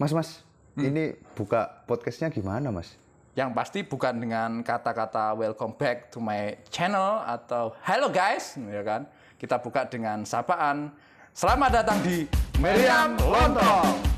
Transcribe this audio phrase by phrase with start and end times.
[0.00, 0.40] Mas, Mas,
[0.80, 2.96] ini buka podcastnya gimana, Mas?
[3.36, 9.04] Yang pasti bukan dengan kata-kata welcome back to my channel atau hello guys, ya kan?
[9.36, 10.88] Kita buka dengan sapaan.
[11.36, 12.24] Selamat datang di
[12.56, 14.09] Meriam Lontong.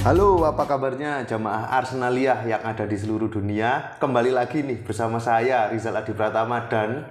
[0.00, 4.00] Halo, apa kabarnya jamaah Arsenaliah yang ada di seluruh dunia?
[4.00, 7.04] Kembali lagi nih bersama saya Rizal Adi Pratama dan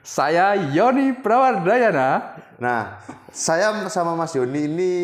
[0.00, 2.40] Saya Yoni Prawardayana.
[2.56, 4.94] Nah, saya sama Mas Yoni ini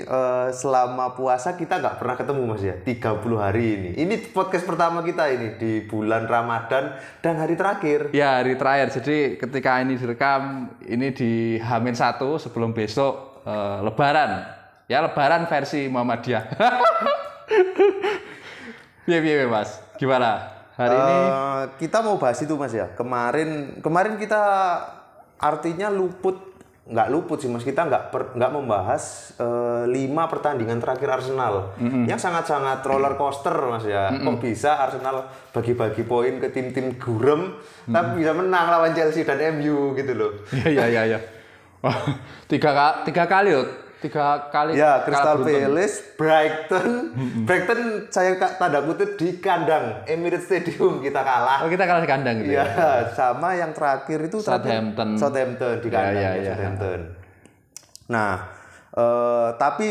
[0.00, 3.90] eh, selama puasa kita nggak pernah ketemu Mas ya, 30 hari ini.
[4.00, 8.08] Ini podcast pertama kita ini di bulan Ramadan dan hari terakhir.
[8.16, 8.88] Ya, hari terakhir.
[8.96, 14.59] Jadi ketika ini direkam, ini di Hamin 1 sebelum besok eh, Lebaran.
[14.90, 16.44] Ya, Lebaran versi Muhammadiyah.
[19.08, 19.82] Iya, iya, Mas.
[19.98, 20.38] Gimana?
[20.78, 22.86] Hari ini Eh, kita mau bahas itu Mas ya.
[22.94, 24.38] Kemarin kemarin kita
[25.34, 26.38] artinya luput
[26.86, 31.74] nggak luput sih Mas kita nggak per- nggak membahas eh, lima pertandingan terakhir Arsenal
[32.06, 34.14] yang sangat-sangat roller coaster Mas ya.
[34.14, 39.90] Kok bisa Arsenal bagi-bagi poin ke tim-tim gurem tapi bisa menang lawan Chelsea dan MU
[39.92, 40.32] gitu loh.
[40.54, 41.18] Iya, iya, iya.
[41.80, 41.96] Oh,
[42.46, 42.70] tiga,
[43.02, 43.89] tiga kali loh.
[44.00, 44.80] Tiga kali.
[44.80, 45.44] Ya, Crystal.
[45.44, 46.88] Palace, Brighton,
[47.44, 51.60] Brighton saya tanda kutip di kandang Emirates Stadium kita kalah.
[51.60, 52.64] Oh, kita kalah di kandang gitu ya?
[52.64, 55.08] Iya, sama yang terakhir itu terakhir- Southampton.
[55.14, 56.44] Southampton di Ya, kandang ya, ya, ya.
[56.48, 57.00] Southampton.
[58.08, 58.32] Nah,
[58.90, 59.90] eh, tapi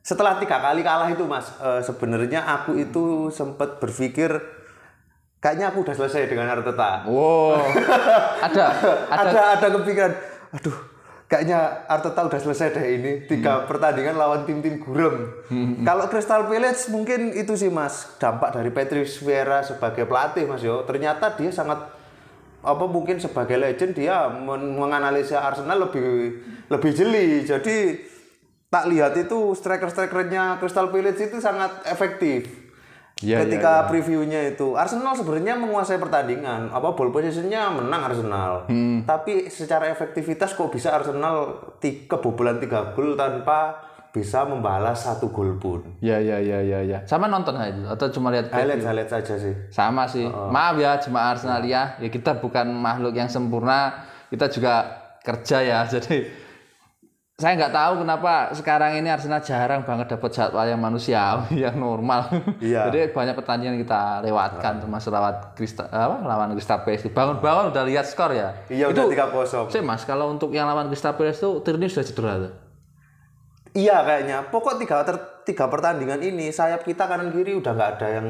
[0.00, 4.30] setelah tiga kali kalah itu mas, eh, sebenarnya aku itu sempat berpikir
[5.38, 7.02] kayaknya aku udah selesai dengan Arteta.
[7.04, 7.66] Wow.
[8.46, 8.64] ada,
[9.10, 9.26] ada.
[9.26, 10.12] Ada ada kepikiran,
[10.54, 10.76] aduh,
[11.28, 13.64] kayaknya Arteta udah selesai deh ini tiga Hmm.
[13.68, 15.28] pertandingan lawan tim-tim gurem.
[15.82, 20.82] Kalau Crystal Palace mungkin itu sih mas dampak dari Patrice Vieira sebagai pelatih mas yo.
[20.82, 21.84] Ternyata dia sangat
[22.58, 26.32] apa mungkin sebagai legend dia men- menganalisa Arsenal lebih
[26.66, 27.44] lebih jeli.
[27.44, 28.00] Jadi
[28.66, 32.67] tak lihat itu striker-strikernya Crystal Palace itu sangat efektif.
[33.18, 38.70] Iya, Ketika previewnya itu Arsenal sebenarnya menguasai pertandingan, apa ball positionnya menang Arsenal.
[38.70, 39.02] Hmm.
[39.02, 41.50] Tapi secara efektivitas kok bisa Arsenal
[41.82, 43.74] ti- kebobolan tiga gol tanpa
[44.14, 45.98] bisa membalas satu gol pun.
[45.98, 46.98] Ya, ya, ya, ya, ya.
[47.04, 49.54] Sama nonton aja atau cuma lihat Highlight highlight saja sih.
[49.68, 50.24] Sama sih.
[50.24, 51.98] Maaf ya jemaah Arsenal ya.
[51.98, 53.98] Ya kita bukan makhluk yang sempurna.
[54.30, 54.86] Kita juga
[55.26, 55.78] kerja ya.
[55.92, 56.22] Jadi
[57.38, 62.26] saya nggak tahu kenapa sekarang ini Arsenal jarang banget dapat jadwal yang manusiawi yang normal.
[62.58, 62.90] Iya.
[62.90, 67.06] Jadi banyak pertandingan kita lewatkan termasuk lewat Krista, apa, lawan Crystal Palace.
[67.06, 68.58] Bangun-bangun udah lihat skor ya.
[68.66, 69.70] Iya itu udah tiga kosong.
[69.70, 72.52] Sih Mas, kalau untuk yang lawan Crystal Palace itu Tierney sudah cedera tuh.
[73.78, 74.50] Iya kayaknya.
[74.50, 78.26] Pokok tiga ter- tiga pertandingan ini sayap kita kanan kiri udah nggak ada yang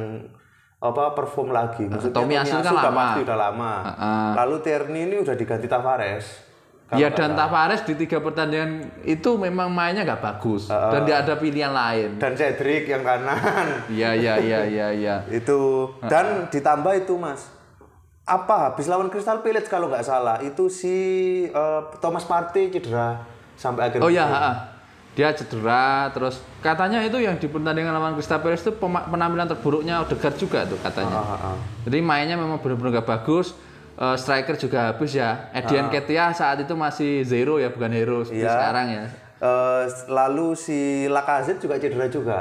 [0.85, 1.89] apa perform lagi.
[1.89, 2.93] Maksudnya Tomiyasu kan udah lama.
[2.93, 3.73] pasti udah lama.
[4.37, 6.48] Lalu Tierney ini udah diganti Tavares.
[6.89, 11.35] Kalau Iya dan Tavares di tiga pertandingan itu memang mainnya nggak bagus dan tidak ada
[11.37, 12.17] pilihan lain.
[12.17, 13.85] dan Cedric yang kanan.
[13.93, 15.17] Iya iya iya iya iya.
[15.39, 17.53] itu dan ditambah itu mas
[18.25, 20.97] apa habis lawan Crystal Palace kalau nggak salah itu si
[21.49, 23.21] eh, Thomas Partey cedera
[23.57, 24.25] sampai akhir Oh iya,
[25.13, 30.37] dia cedera terus katanya itu yang di pertandingan lawan Crystal Palace itu penampilan terburuknya Odegaard
[30.41, 31.21] juga tuh katanya.
[31.21, 31.57] Ah, ah, ah.
[31.85, 33.53] Jadi mainnya memang benar-benar gak bagus.
[33.99, 35.51] Eh, striker juga habis ya.
[35.51, 38.55] Edian Ketia saat itu masih zero ya, bukan hero seperti Iya.
[38.55, 39.05] sekarang ya.
[39.39, 42.39] Eh, lalu si Lacazette juga cedera juga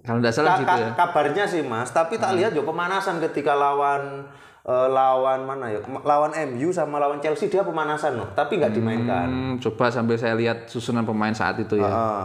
[0.00, 0.88] Kalau tidak salah Ka- gitu ya.
[0.94, 4.24] kabarnya sih mas tapi tak lihat juga pemanasan ketika lawan
[4.62, 9.28] eh, lawan mana ya lawan MU sama lawan Chelsea dia pemanasan loh tapi nggak dimainkan
[9.28, 11.84] Hmm, coba sambil saya lihat susunan pemain saat itu ya.
[11.84, 12.20] Heeh.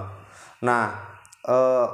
[0.62, 0.96] Nah,
[1.42, 1.86] eh,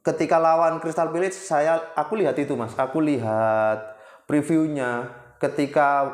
[0.00, 2.74] ketika lawan Crystal Palace saya aku lihat itu Mas.
[2.74, 3.94] Aku lihat
[4.26, 5.06] previewnya
[5.38, 6.10] ketika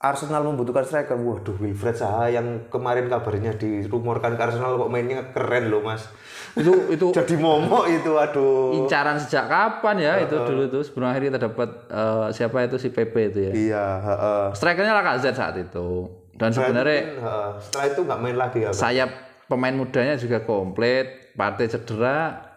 [0.00, 1.12] Arsenal membutuhkan striker.
[1.12, 6.08] Waduh, Wilfred Zaha yang kemarin kabarnya dirumorkan ke Arsenal kok mainnya keren loh, Mas.
[6.56, 8.80] Itu itu Jadi momok itu, aduh.
[8.80, 12.88] incaran sejak kapan ya itu dulu tuh sebelum akhirnya kita dapat eh, siapa itu si
[12.88, 13.52] PP itu ya.
[13.52, 14.44] Iya, heeh.
[14.56, 16.08] Strikernya Lacazette saat itu.
[16.32, 17.48] Dan sebenarnya Heeh.
[17.60, 18.72] Setelah itu nggak main lagi ya.
[18.72, 19.10] Sayap
[19.52, 22.48] pemain mudanya juga komplit, partai cedera.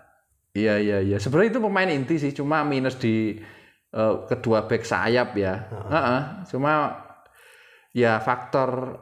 [0.56, 1.18] Iya iya iya.
[1.20, 3.36] Sebenarnya itu pemain inti sih, cuma minus di
[3.94, 5.70] eh, kedua back sayap ya.
[5.70, 6.22] Heeh.
[6.50, 6.98] Cuma
[7.94, 9.00] ya faktor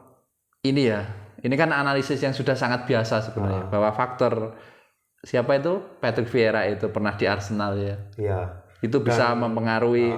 [0.62, 1.02] ini ya.
[1.42, 4.54] Ini kan analisis yang sudah sangat biasa sebenarnya bahwa faktor
[5.26, 7.96] siapa itu Patrick Vieira itu pernah di Arsenal ya.
[8.14, 8.40] Iya.
[8.78, 10.14] Itu bisa mempengaruhi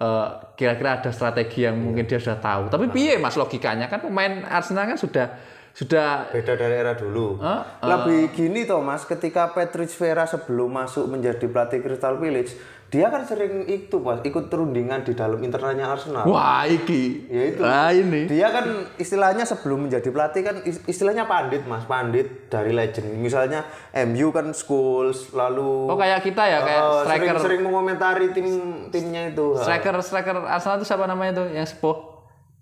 [0.00, 0.28] eh,
[0.58, 2.62] kira-kira ada strategi yang mungkin dia sudah tahu.
[2.74, 7.42] Tapi piye Mas logikanya kan pemain Arsenal kan sudah sudah beda dari era dulu.
[7.80, 12.54] Lebih gini toh Mas, ketika Patrick Vieira sebelum masuk menjadi pelatih Crystal Palace,
[12.86, 16.22] dia kan sering itu Mas, ikut perundingan di dalam internalnya Arsenal.
[16.24, 17.26] wah iki.
[17.26, 17.58] Ya itu.
[17.58, 18.30] Nah, ini.
[18.30, 23.10] Dia kan istilahnya sebelum menjadi pelatih kan is- istilahnya pandit Mas, pandit dari legend.
[23.18, 23.66] Misalnya
[24.04, 28.46] MU kan Scholes, lalu Oh kayak kita ya, kayak eh, striker sering-sering mengomentari tim
[28.88, 29.58] timnya itu.
[29.58, 31.98] Striker striker Arsenal itu siapa namanya tuh yang sepuh?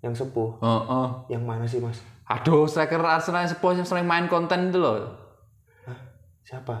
[0.01, 0.49] Yang sepuh.
[0.57, 1.07] Oh, oh.
[1.29, 2.01] Yang mana sih Mas?
[2.33, 5.13] Aduh, striker Arsenal yang yang sering main konten itu loh.
[6.41, 6.75] Siapa?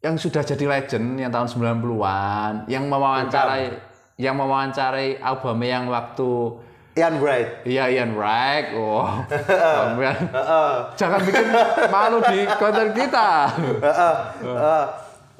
[0.00, 6.56] Yang sudah jadi legend yang tahun 90-an, yang mewawancarai yang mewawancarai Aubameyang waktu
[6.96, 7.68] Ian Bright.
[7.68, 9.04] Iya Ian Wright, oh.
[9.28, 10.76] Heeh.
[10.96, 11.46] jangan bikin
[11.92, 13.52] malu di konten kita.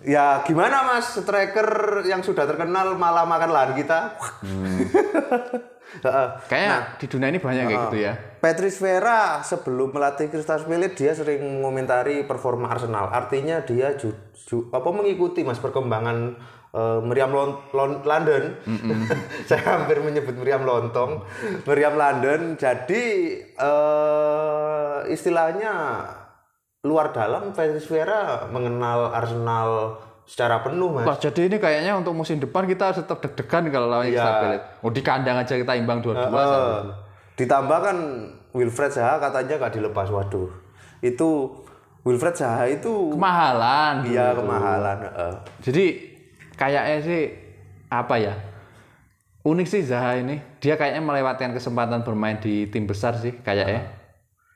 [0.07, 4.15] Ya gimana mas striker yang sudah terkenal malah makan lahan kita
[5.97, 6.29] Heeh.
[6.45, 8.13] Kayaknya di dunia ini banyak kayak gitu ya.
[8.37, 13.09] Patrice Vieira sebelum melatih Crystal Palace dia sering mengomentari performa Arsenal.
[13.09, 16.37] Artinya dia ju, ju- apa mengikuti mas perkembangan
[16.71, 18.59] eh, Meriam Lon- Lon- London.
[19.49, 21.23] Saya hampir menyebut Meriam Lontong.
[21.63, 23.05] Meriam London jadi
[23.57, 25.73] eh, istilahnya
[26.83, 32.37] luar dalam Patrice Vieira mengenal Arsenal secara penuh mas Wah, jadi ini kayaknya untuk musim
[32.37, 34.83] depan kita harus tetap deg-degan kalau lawan Palace.
[34.83, 36.35] Oh, di kandang aja kita imbang dua-dua.
[36.35, 36.81] Eh,
[37.37, 37.97] ditambah kan
[38.51, 40.51] Wilfred Zaha katanya gak dilepas waduh
[40.99, 41.53] itu
[42.03, 44.03] Wilfred Zaha itu Kemahalan.
[44.05, 45.35] iya kemahalan heeh.
[45.61, 45.85] Jadi
[46.53, 47.23] kayaknya sih
[47.87, 48.35] apa ya?
[49.43, 50.39] Unik sih Zaha ini.
[50.59, 53.95] Dia kayaknya melewatkan kesempatan bermain di tim besar sih kayaknya.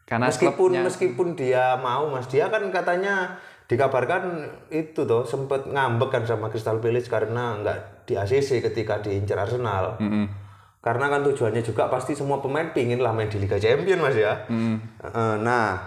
[0.02, 3.38] Karena meskipun klubnya- meskipun dia mau mas dia kan katanya
[3.70, 9.46] dikabarkan itu toh sempet ngambek kan sama Crystal Palace karena nggak di ACC ketika diincar
[9.46, 9.94] Arsenal.
[10.82, 14.43] Karena kan tujuannya juga pasti semua pemain pingin lah main di Liga Champion mas ya.
[14.50, 15.78] Heeh, nah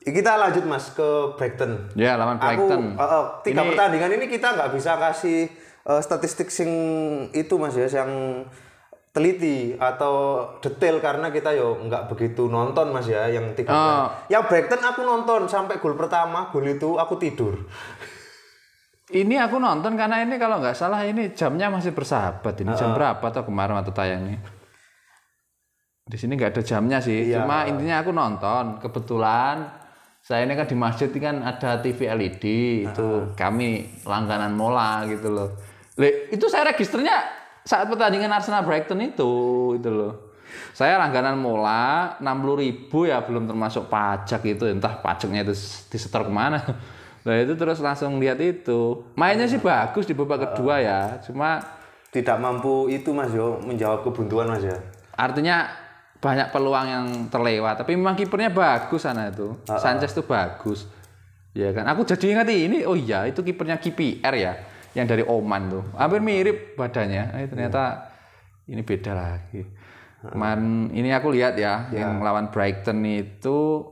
[0.00, 1.92] kita lanjut mas ke Brighton.
[1.98, 2.94] Ya, lawan Brighton.
[2.96, 5.50] Aku, uh, uh, tiga Ini- pertandingan ini kita nggak bisa kasih
[5.84, 6.70] uh, statistik sing
[7.36, 8.40] itu mas ya, yang
[9.16, 13.72] teliti atau detail karena kita yo nggak begitu nonton mas ya yang tiga.
[13.72, 14.06] Oh.
[14.28, 17.56] Yang Brighton aku nonton sampai gol pertama, gol itu aku tidur.
[19.08, 22.60] Ini aku nonton karena ini kalau nggak salah ini jamnya masih bersahabat.
[22.60, 24.38] Ini jam berapa atau kemarin waktu tayangnya?
[26.04, 27.32] Di sini nggak ada jamnya sih.
[27.32, 27.40] Iya.
[27.40, 28.84] Cuma intinya aku nonton.
[28.84, 29.64] Kebetulan
[30.20, 32.44] saya ini kan di masjid ini kan ada TV LED
[32.84, 35.56] itu kami langganan mola gitu loh.
[35.96, 39.32] Le, itu saya registernya saat pertandingan Arsenal Brighton itu
[39.74, 40.14] itu loh.
[40.70, 45.52] Saya langganan mola 60.000 ribu ya belum termasuk pajak itu entah pajaknya itu
[45.90, 46.62] disetor ke mana.
[47.26, 49.02] Nah itu terus langsung lihat itu.
[49.18, 51.18] Mainnya sih bagus di babak kedua ya.
[51.26, 51.58] Cuma
[52.14, 54.78] Tidak mampu itu mas yo menjawab kebuntuan mas ya.
[55.18, 55.66] artinya
[56.22, 57.82] banyak peluang yang terlewat.
[57.82, 59.58] Tapi memang kipernya bagus sana itu.
[59.66, 60.86] Sanchez tuh bagus.
[61.50, 61.82] Ya kan.
[61.90, 62.86] Aku jadi ingat ini.
[62.86, 64.54] Oh iya itu kipernya KPR ya.
[64.96, 65.84] Yang dari Oman tuh.
[65.92, 67.36] Hampir mirip badannya.
[67.36, 68.08] Eh, ternyata
[68.72, 69.60] ini beda lagi.
[70.26, 73.84] Kemarin ini aku lihat ya, yang lawan Brighton itu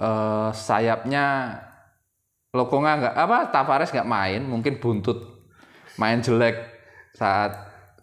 [0.00, 1.54] eh sayapnya
[2.52, 5.48] Lokonga nggak apa Tavares nggak main, mungkin buntut
[5.96, 6.56] main jelek
[7.16, 7.56] saat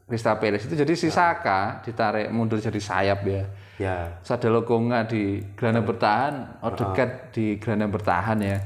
[0.10, 3.46] Crystal Palace itu jadi si Saka ditarik mundur jadi sayap ya.
[3.78, 3.98] Ya.
[4.26, 6.34] Terus ada Lokonga di gelandang bertahan,
[6.66, 8.58] Odegaard di gelandang bertahan ya.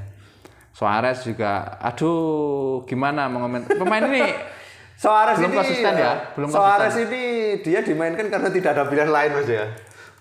[0.73, 4.25] Suarez juga, aduh gimana mengoment pemain ini
[5.03, 7.23] Suarez Belum ini konsisten ya, belum Suarez ini
[7.61, 9.65] dia dimainkan karena tidak ada pilihan lain mas ya.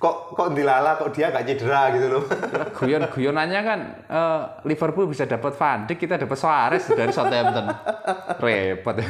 [0.02, 2.26] Kok kok dilala kok dia gak cedera gitu loh.
[2.82, 3.80] guyon-guyonannya kan
[4.10, 7.70] eh, Liverpool bisa dapat Van Dijk, kita dapat Suarez dari Southampton.
[8.42, 9.06] Repot ya.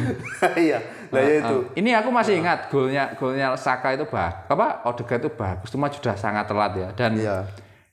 [0.53, 1.57] Iya, nah ya itu.
[1.81, 6.13] Ini aku masih ingat golnya golnya Saka itu bah apa Odegaard itu bagus, cuma sudah
[6.13, 6.89] sangat telat ya.
[6.93, 7.49] Dan Iya.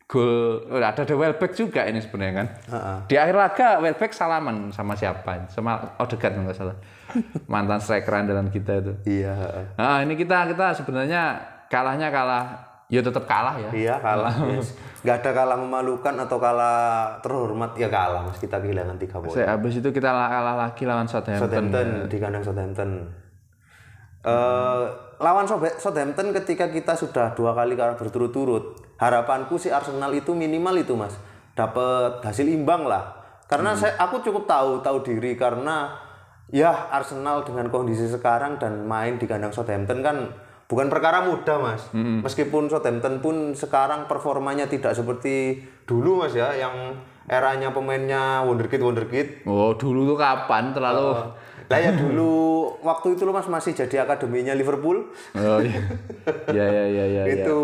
[0.09, 2.47] Gol oh, ada ada Welbeck juga ini sebenarnya kan.
[2.73, 2.97] Heeh.
[3.13, 5.45] Di akhir laga Welbeck salaman sama siapa?
[5.53, 6.73] Sama Odegaard nggak salah.
[7.51, 8.93] Mantan striker andalan kita itu.
[9.05, 9.37] Iya.
[9.77, 11.37] Nah, ini kita kita sebenarnya
[11.69, 12.57] kalahnya kalah
[12.89, 13.69] ya tetap kalah ya.
[13.69, 14.33] Iya kalah.
[14.57, 14.73] Yes.
[14.99, 19.45] Gak ada kalah memalukan atau kalah terhormat ya kalah mas kita kehilangan tiga poin.
[19.45, 21.45] Habis itu kita la- kalah lagi lawan Southampton.
[21.45, 22.89] Southampton di kandang Southampton.
[24.25, 30.79] Eh lawan Southampton ketika kita sudah dua kali kalah berturut-turut, harapanku si Arsenal itu minimal
[30.79, 31.19] itu mas,
[31.53, 33.19] dapat hasil imbang lah.
[33.45, 35.91] Karena saya aku cukup tahu tahu diri karena
[36.49, 40.17] ya Arsenal dengan kondisi sekarang dan main di kandang Southampton kan
[40.71, 41.83] bukan perkara mudah mas.
[42.23, 46.95] Meskipun Southampton pun sekarang performanya tidak seperti dulu mas ya, yang
[47.29, 51.29] eranya pemainnya wonderkid wonderkid Oh, dulu tuh kapan terlalu
[51.69, 55.81] lah ya dulu waktu itu lo mas masih jadi akademinya Liverpool Oh iya.
[56.49, 57.23] Ya ya ya ya.
[57.29, 57.45] ya.
[57.45, 57.61] itu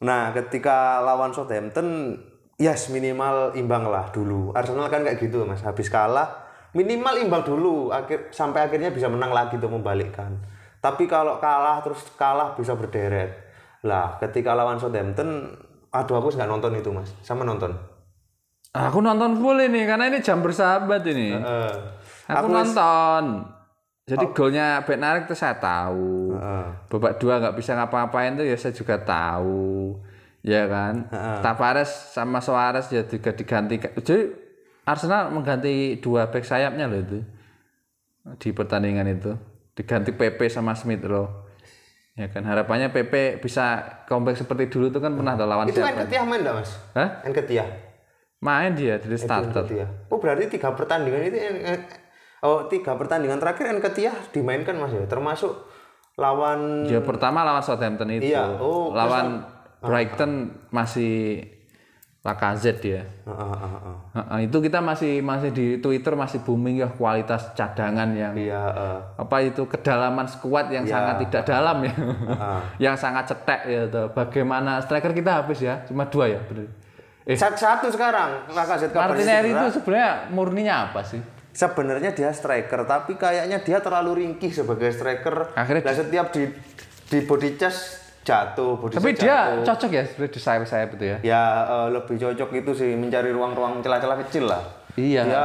[0.00, 2.16] Nah, ketika lawan Southampton,
[2.56, 4.52] yes minimal imbang lah dulu.
[4.56, 5.60] Arsenal kan kayak gitu, Mas.
[5.60, 6.40] Habis kalah,
[6.72, 10.40] minimal imbang dulu, akhir sampai akhirnya bisa menang lagi untuk membalikkan.
[10.80, 13.52] Tapi kalau kalah terus kalah bisa berderet.
[13.84, 15.52] Lah, ketika lawan Southampton,
[15.92, 17.12] aduh aku nggak nonton itu, Mas.
[17.20, 17.76] Sama nonton.
[18.72, 21.36] Aku nonton full ini karena ini jam bersahabat ini.
[21.36, 21.72] Heeh.
[22.36, 23.24] Aku nonton.
[24.10, 26.34] Jadi golnya Bednarik itu saya tahu.
[26.34, 26.66] Heeh.
[26.90, 29.94] Babak dua nggak bisa ngapa-ngapain tuh ya saya juga tahu.
[30.42, 31.06] Ya kan.
[31.42, 33.78] Tavares sama Suarez ya juga diganti.
[33.78, 34.34] Jadi
[34.82, 37.18] Arsenal mengganti dua back sayapnya loh itu
[38.42, 39.36] di pertandingan itu.
[39.78, 41.46] Diganti PP sama Smith Rowe.
[42.18, 45.80] Ya kan harapannya PP bisa comeback seperti dulu itu kan pernah ada lawan Itu?
[45.80, 46.70] Enketiah main enggak, Mas?
[46.92, 47.22] Hah?
[47.24, 47.68] Enketiah.
[48.42, 49.64] Main dia dari starter.
[50.10, 51.86] Oh, berarti tiga pertandingan itu En- En-
[52.40, 55.04] Oh, tiga pertandingan terakhir Enketiah dimainkan, Mas ya.
[55.04, 55.52] Termasuk
[56.16, 58.32] lawan Ya pertama lawan Southampton itu.
[58.32, 59.44] Iya, oh, lawan
[59.80, 60.32] Brighton
[60.68, 61.44] masih
[62.20, 63.00] Lacazette dia.
[63.24, 63.96] Heeh, heeh, heeh.
[64.12, 68.98] Heeh, itu kita masih masih di Twitter masih booming ya kualitas cadangan yang Iya, heeh.
[69.16, 71.94] apa itu kedalaman skuad yang sangat tidak dalam ya.
[72.88, 74.12] yang sangat cetek ya tuh.
[74.12, 75.80] Bagaimana striker kita habis ya?
[75.88, 76.68] Cuma dua ya, bener.
[77.24, 81.20] Eh, Sat- Satu sekarang Lacazette Martinelli itu sebenarnya murninya apa sih?
[81.50, 86.46] Sebenarnya dia striker tapi kayaknya dia terlalu ringkih sebagai striker Akhirnya dan setiap di
[87.10, 89.64] di body chest jatuh body Tapi dia jatuh.
[89.74, 91.16] cocok ya sebenarnya di sayap-sayap itu ya.
[91.24, 94.62] ya eh, lebih cocok itu sih mencari ruang-ruang celah-celah kecil lah
[94.94, 95.22] Iya.
[95.26, 95.40] dia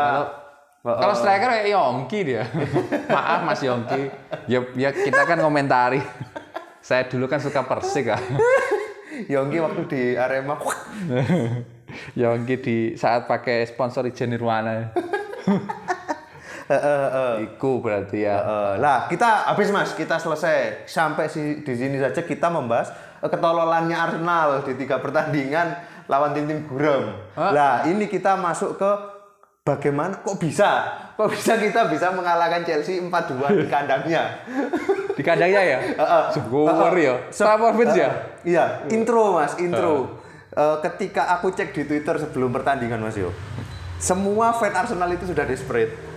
[0.85, 2.45] kalau kalau striker kayak Yongki dia.
[3.15, 4.05] Maaf Mas Yongki.
[4.45, 5.97] Ya, ya kita kan komentari.
[6.77, 8.21] Saya dulu kan suka Persik ah.
[9.33, 10.53] Yongki waktu di Arema
[12.21, 14.93] Yongki di saat pakai sponsor Ijen Nirwana.
[17.45, 18.41] Iku berarti ya.
[18.81, 22.89] Lah kita habis mas kita selesai sampai si, di sini saja kita membahas
[23.21, 25.77] eh, ketololannya Arsenal di tiga pertandingan
[26.09, 27.13] lawan tim-tim gurem.
[27.37, 28.91] Lah ini kita masuk ke
[29.65, 34.23] bagaimana kok bisa kok bisa kita bisa mengalahkan Chelsea 4-2 di kandangnya.
[35.13, 35.77] Di kandangnya ya.
[36.33, 37.13] Syukur ya.
[37.29, 38.09] Stamford ya.
[38.45, 40.25] Iya intro mas intro.
[40.55, 43.27] Eh, ketika aku cek di Twitter sebelum pertandingan mas Yo,
[43.99, 46.14] semua fan Arsenal itu sudah desperate.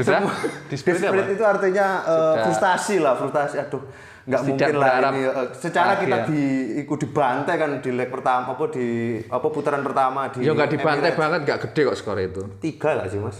[0.00, 0.20] Sudah?
[0.20, 0.32] Apa?
[0.66, 2.42] Desperate itu artinya Sudah.
[2.46, 3.56] frustasi lah, frustasi.
[3.58, 3.82] Aduh,
[4.20, 5.22] nggak mungkin lah ini.
[5.24, 6.24] eh, secara lagi kita ya.
[6.26, 6.42] di
[6.78, 8.86] ikut dibantai kan di leg pertama apa di
[9.22, 11.18] apa putaran pertama di Ya nggak dibantai Emirates.
[11.18, 12.42] banget, nggak gede kok skor itu.
[12.58, 13.38] Tiga nggak sih mas?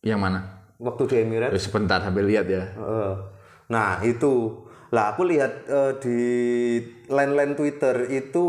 [0.00, 0.38] Yang mana?
[0.76, 1.62] Waktu di Emirates.
[1.62, 2.62] Sebentar sambil lihat ya.
[2.68, 3.12] Heeh.
[3.66, 6.18] Nah itu lah aku lihat eh, di
[7.06, 8.44] line-line Twitter itu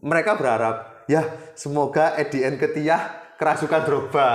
[0.00, 1.22] mereka berharap ya
[1.54, 3.00] semoga Edien Ketiah
[3.36, 4.28] kerasukan Drogba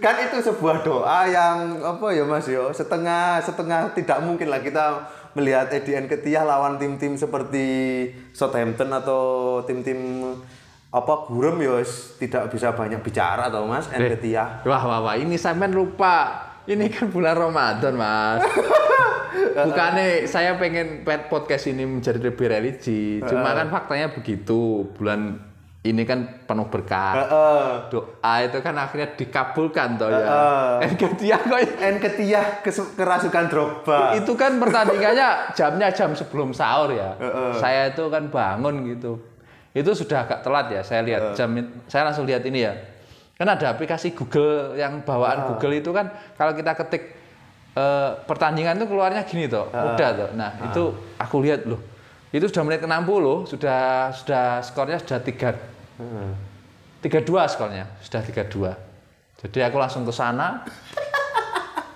[0.00, 5.04] kan itu sebuah doa yang apa ya Mas yo setengah setengah tidak mungkin lah kita
[5.36, 10.32] melihat Edien Ketiah lawan tim-tim seperti Southampton atau tim-tim
[10.88, 11.84] apa Gurem ya
[12.16, 16.46] tidak bisa banyak bicara atau Mas Nketiah Wah, wah, wah, ini sampean lupa.
[16.66, 18.42] Ini kan bulan Ramadan, Mas.
[19.70, 23.22] Bukannya saya pengen podcast ini menjadi lebih religi.
[23.22, 24.90] Cuma kan faktanya begitu.
[24.98, 25.38] Bulan
[25.86, 27.12] ini kan penuh berkah.
[27.16, 27.66] Heeh.
[27.88, 30.18] Doa itu kan akhirnya dikabulkan toh ya.
[30.80, 37.14] Enketia kok Nketiah kes- kerasukan Drogba itu kan pertandingannya jamnya jam sebelum sahur ya.
[37.54, 39.18] Saya itu kan bangun gitu.
[39.70, 40.80] Itu sudah agak telat ya.
[40.80, 42.74] Saya lihat jam it- saya langsung lihat ini ya.
[43.34, 47.12] Kan ada aplikasi Google yang bawaan Google itu kan kalau kita ketik
[47.72, 49.68] eh, pertandingan itu keluarnya gini toh.
[49.68, 50.28] Udah toh.
[50.32, 50.82] Nah, itu
[51.16, 51.78] aku lihat loh.
[52.26, 55.20] Itu sudah menit ke-60 sudah sudah skornya sudah
[55.96, 59.42] 3 3-2 skornya, sudah 3-2.
[59.46, 60.64] Jadi aku langsung ke sana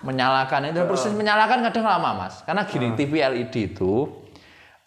[0.06, 0.72] menyalakan.
[0.72, 2.44] Itu proses menyalakan kadang lama mas.
[2.44, 4.08] Karena gini TV LED itu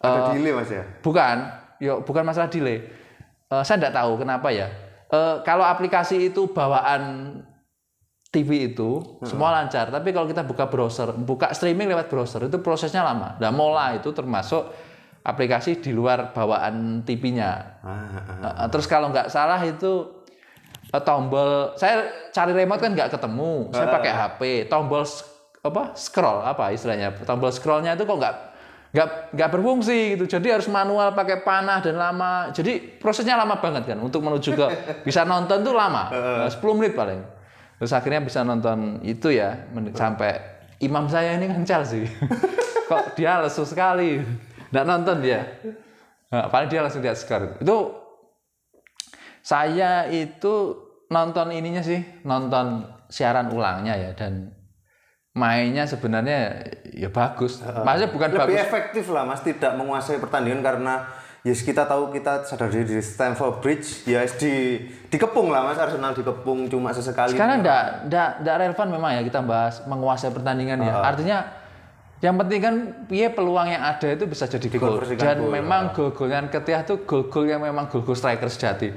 [0.04, 0.84] ada delay Mas ya?
[1.00, 1.36] Bukan.
[1.82, 2.86] Yo bukan masalah delay.
[3.50, 4.68] Eh, saya tidak tahu kenapa ya.
[5.10, 7.34] Eh, kalau aplikasi itu bawaan
[8.30, 9.94] TV itu semua lancar.
[9.94, 13.38] Tapi kalau kita buka browser buka streaming lewat browser itu prosesnya lama.
[13.38, 14.74] Nah Mola itu termasuk
[15.24, 17.50] aplikasi di luar bawaan TV-nya
[17.84, 20.04] Ah, Uh, terus kalau nggak salah itu
[20.92, 25.02] uh, tombol saya cari remote kan nggak ketemu saya pakai HP tombol
[25.64, 28.36] apa scroll apa istilahnya tombol scrollnya itu kok nggak
[28.94, 30.38] nggak nggak berfungsi gitu.
[30.38, 32.54] Jadi harus manual pakai panah dan lama.
[32.54, 34.66] Jadi prosesnya lama banget kan untuk menuju ke
[35.08, 37.18] bisa nonton tuh lama uh, 10 menit paling.
[37.82, 39.66] Terus akhirnya bisa nonton itu ya
[39.98, 40.38] sampai
[40.78, 42.06] imam saya ini kan Chelsea.
[42.90, 44.22] Kok dia lesu sekali
[44.74, 45.46] nggak nonton dia.
[46.34, 47.62] Nah, paling dia langsung lihat skor.
[47.62, 47.94] Itu
[49.38, 50.82] saya itu
[51.14, 54.50] nonton ininya sih nonton siaran ulangnya ya dan
[55.30, 57.62] mainnya sebenarnya ya bagus.
[57.62, 58.66] Maksudnya bukan lebih bagus.
[58.66, 61.06] efektif lah Mas tidak menguasai pertandingan karena
[61.44, 64.80] yes kita tahu kita sadar diri di Stamford Bridge ya di
[65.12, 65.78] dikepung lah mas.
[65.78, 67.36] Arsenal dikepung cuma sesekali.
[67.36, 71.04] Sekarang enggak, enggak, relevan memang ya kita bahas menguasai pertandingan ya.
[71.04, 71.63] Artinya
[72.24, 74.96] yang penting kan piye peluang yang ada itu bisa jadi gol.
[75.12, 78.96] Dan gol, memang gol-gol yang ketiah itu gol-gol yang memang gol-gol striker sejati.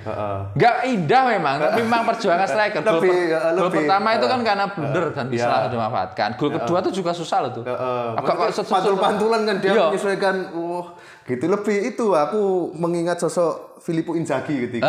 [0.56, 2.80] Enggak indah memang, tapi memang perjuangan striker.
[2.80, 6.30] Gol, Lebih, per- ya, gol lebih, pertama itu kan karena blunder dan bisa langsung dimanfaatkan.
[6.40, 7.64] Gol kedua itu juga susah loh tuh.
[7.68, 9.84] Agak kok pantul-pantulan kan dia Iya.
[9.92, 10.88] menyesuaikan wah
[11.28, 14.88] gitu lebih itu aku mengingat sosok Filippo Inzaghi ketika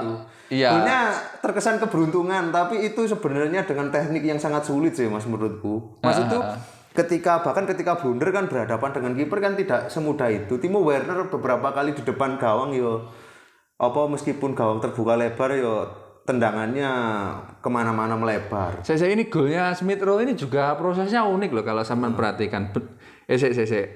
[0.00, 0.10] itu
[0.46, 0.70] Iya.
[0.72, 1.10] Golnya
[1.42, 6.38] terkesan keberuntungan tapi itu sebenarnya dengan teknik yang sangat sulit sih mas menurutku maksud tuh
[6.96, 11.70] ketika bahkan ketika blunder kan berhadapan dengan kiper kan tidak semudah itu Timo Werner beberapa
[11.70, 13.06] kali di depan gawang yo
[13.76, 15.74] apa meskipun gawang terbuka lebar yo
[16.26, 16.90] tendangannya
[17.56, 21.82] ke mana-mana melebar Saya, saya ini golnya Smith Rowe ini juga prosesnya unik loh kalau
[21.82, 22.70] sampean perhatikan.
[22.70, 23.86] Bet- Eh, saya, saya, saya.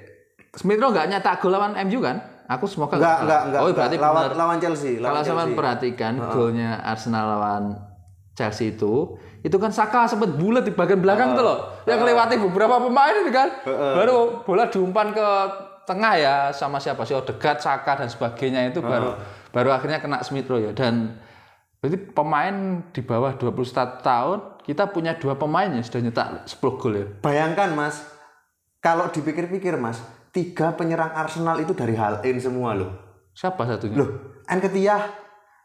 [0.51, 2.19] Smith Rowe nggak nyetak gol lawan MU kan?
[2.47, 3.23] Aku semoga enggak salah.
[3.23, 3.77] enggak enggak, Oh, enggak.
[3.79, 4.35] berarti lawan benar.
[4.37, 5.59] lawan Chelsea Kalau lawan sampean Chelsea.
[5.59, 7.63] perhatikan golnya Arsenal lawan
[8.31, 8.93] Chelsea itu,
[9.41, 11.57] itu kan Saka sempat bulat di bagian belakang tuh loh.
[11.89, 13.49] Yang melewati beberapa pemain itu kan.
[13.65, 15.27] Baru bola diumpan ke
[15.89, 19.17] tengah ya sama siapa sih Odegaard, Saka dan sebagainya itu baru
[19.49, 21.19] baru akhirnya kena Smith Rowe ya dan
[21.81, 26.93] berarti pemain di bawah 21 tahun kita punya dua pemain yang sudah nyetak 10 gol
[26.93, 27.05] ya.
[27.25, 28.05] Bayangkan mas,
[28.77, 29.97] kalau dipikir-pikir mas,
[30.29, 32.93] tiga penyerang Arsenal itu dari Hal In semua loh.
[33.33, 33.97] Siapa satunya?
[33.97, 35.09] Loh, Nketiah,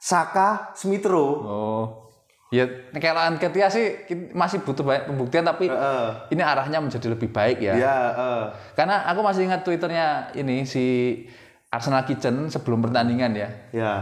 [0.01, 1.35] Saka, Smith Rowe.
[1.45, 2.06] Oh.
[2.55, 2.63] Ya,
[3.03, 6.31] kalau Anketia sih masih butuh banyak pembuktian tapi Heeh.
[6.31, 7.75] ini arahnya menjadi lebih baik ya.
[7.75, 8.45] Ya, eh.
[8.79, 11.27] Karena aku masih ingat twitternya ini si
[11.75, 13.49] Arsenal Kitchen sebelum pertandingan ya.
[13.75, 13.93] ya,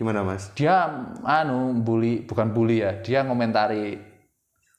[0.00, 0.48] gimana mas?
[0.56, 0.88] Dia
[1.28, 3.04] anu bully, bukan bully ya.
[3.04, 4.00] Dia ngomentari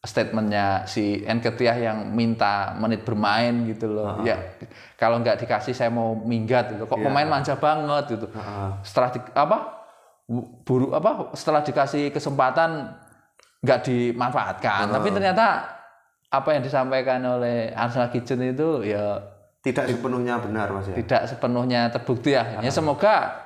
[0.01, 4.25] statementnya si Nketiah yang minta menit bermain gitu loh.
[4.25, 4.57] Ya,
[4.97, 6.89] kalau nggak dikasih saya mau minggat gitu.
[6.89, 8.33] Kok pemain manja banget gitu.
[8.33, 8.69] Heeh.
[8.81, 9.57] setelah di, apa
[10.65, 12.97] buru apa setelah dikasih kesempatan
[13.62, 15.63] nggak dimanfaatkan tapi ternyata
[16.32, 19.20] apa yang disampaikan oleh Arsenal Kitchen itu ya
[19.62, 20.98] Tidak sepenuhnya benar mas ya.
[20.98, 22.58] tidak sepenuhnya terbukti ya.
[22.65, 23.45] Ya semoga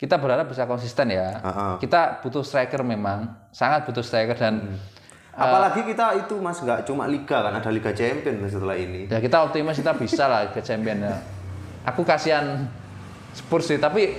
[0.00, 1.36] kita berharap bisa konsisten ya.
[1.36, 1.72] Heeh.
[1.84, 4.72] Kita butuh striker memang, sangat butuh striker dan
[5.36, 9.04] Apalagi kita itu mas nggak cuma liga kan, ada Liga Champion setelah ini.
[9.12, 11.16] ya kita optimis kita bisa lah ke champion ya.
[11.92, 12.64] Aku kasihan
[13.36, 14.16] Spurs sih, tapi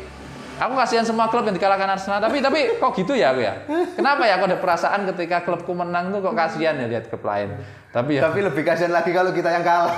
[0.61, 2.21] aku kasihan semua klub yang dikalahkan Arsenal.
[2.21, 3.65] Tapi tapi kok gitu ya aku ya?
[3.97, 7.57] Kenapa ya aku ada perasaan ketika klubku menang tuh kok kasihan ya lihat klub lain.
[7.89, 9.97] Tapi ya Tapi lebih kasihan lagi kalau kita yang kalah.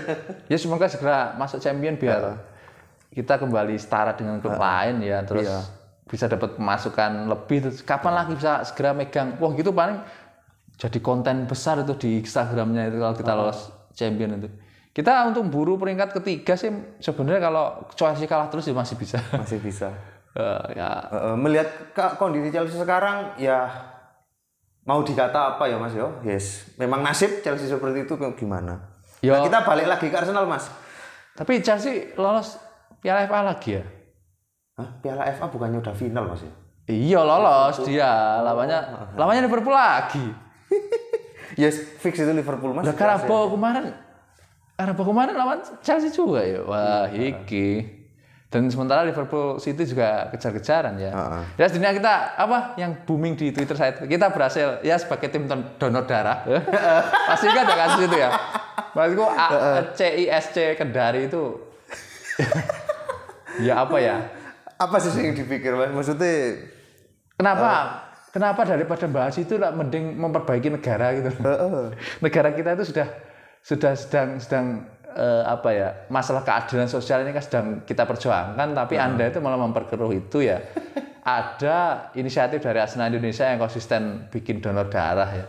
[0.52, 2.38] ya semoga segera masuk champion biar
[3.14, 5.60] kita kembali setara dengan klub lain ya terus Iya.
[6.10, 10.02] bisa dapat pemasukan lebih terus kapan lagi bisa segera megang wah gitu paling
[10.74, 14.50] jadi konten besar itu di Instagramnya itu kalau kita lolos champion itu
[14.94, 16.70] kita untuk buru peringkat ketiga sih
[17.02, 19.18] sebenarnya kalau Chelsea kalah terus ya masih bisa.
[19.34, 19.90] Masih bisa.
[20.34, 20.90] Eh, ya.
[21.14, 23.70] Eh, melihat kondisi Chelsea sekarang ya
[24.82, 26.10] mau dikata apa ya mas yo?
[26.26, 26.74] Yes.
[26.74, 28.98] Memang nasib Chelsea seperti itu gimana?
[29.22, 29.30] Yo.
[29.30, 30.66] Nah, kita balik lagi ke Arsenal mas.
[31.38, 32.58] Tapi Chelsea lolos
[32.98, 33.86] Piala FA lagi ya?
[34.74, 34.98] Hah?
[34.98, 36.52] Piala FA bukannya udah final mas ya?
[36.90, 38.42] Iya lolos dia.
[38.42, 38.78] Lawannya
[39.14, 40.26] lawannya Liverpool lagi.
[41.54, 42.90] Yes fix itu Liverpool mas.
[42.90, 44.03] Lah Karabo kemarin
[44.74, 46.60] Karabo kemarin lawan Chelsea juga ya.
[46.66, 48.02] Wah, iki.
[48.50, 51.10] Dan sementara Liverpool City juga kejar-kejaran ya.
[51.10, 51.42] Heeh.
[51.58, 55.74] Ya dunia kita apa yang booming di Twitter saya kita berhasil ya sebagai tim don-
[55.74, 56.46] donor darah.
[57.30, 58.30] Pasti kan ada kasus itu ya.
[58.94, 61.58] Maksudku A- CISC Kendari itu
[63.58, 64.16] ya apa ya?
[64.74, 66.58] apa sih yang dipikir mas maksudnya
[67.38, 68.02] Kenapa?
[68.30, 71.30] Kenapa daripada bahas itu lah mending memperbaiki negara gitu.
[72.18, 73.06] negara kita itu sudah
[73.64, 74.84] sudah sedang sedang
[75.16, 79.56] eh, apa ya masalah keadilan sosial ini kan sedang kita perjuangkan, tapi anda itu malah
[79.56, 80.60] memperkeruh itu ya.
[81.24, 85.46] Ada inisiatif dari Arsenal Indonesia yang konsisten bikin donor darah ya.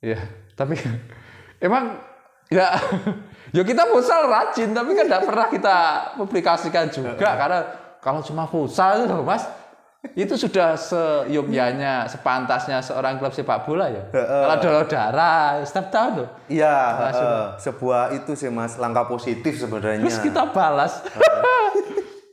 [0.00, 0.18] Ya,
[0.56, 0.80] tapi
[1.66, 2.00] emang
[2.48, 2.72] ya
[3.56, 5.78] ya kita futsal rajin tapi kan tidak pernah kita
[6.16, 7.60] publikasikan juga karena
[7.98, 9.44] kalau cuma futsal Mas
[10.14, 14.04] itu sudah seyogyanya sepantasnya seorang klub sepak bola ya?
[14.12, 16.28] Kalau donor darah setiap tahun loh.
[16.46, 16.76] Iya
[17.58, 20.04] sebuah itu sih mas langkah positif sebenarnya.
[20.06, 21.02] Terus kita balas.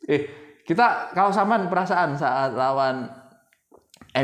[0.04, 0.28] Eh
[0.68, 3.08] kita kalau samaan perasaan saat lawan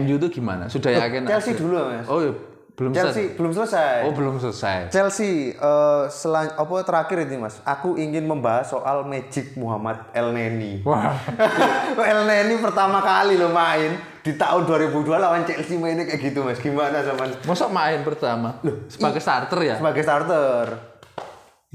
[0.03, 0.67] MU itu gimana?
[0.67, 2.03] Sudah yakin Chelsea dulu mas.
[2.11, 2.35] Oh iya,
[2.79, 3.11] belum selesai?
[3.11, 3.95] Chelsea belum selesai.
[4.07, 4.77] Oh belum selesai.
[4.87, 7.59] Chelsea eh selan apa terakhir ini mas?
[7.67, 10.79] Aku ingin membahas soal Magic Muhammad El Neni.
[10.87, 11.11] Wah.
[12.15, 16.63] El Neni pertama kali lo main di tahun 2002 lawan Chelsea mainnya kayak gitu mas.
[16.63, 18.55] Gimana sama Masa main pertama?
[18.87, 19.75] Sebagai starter ya?
[19.75, 20.67] sebagai starter.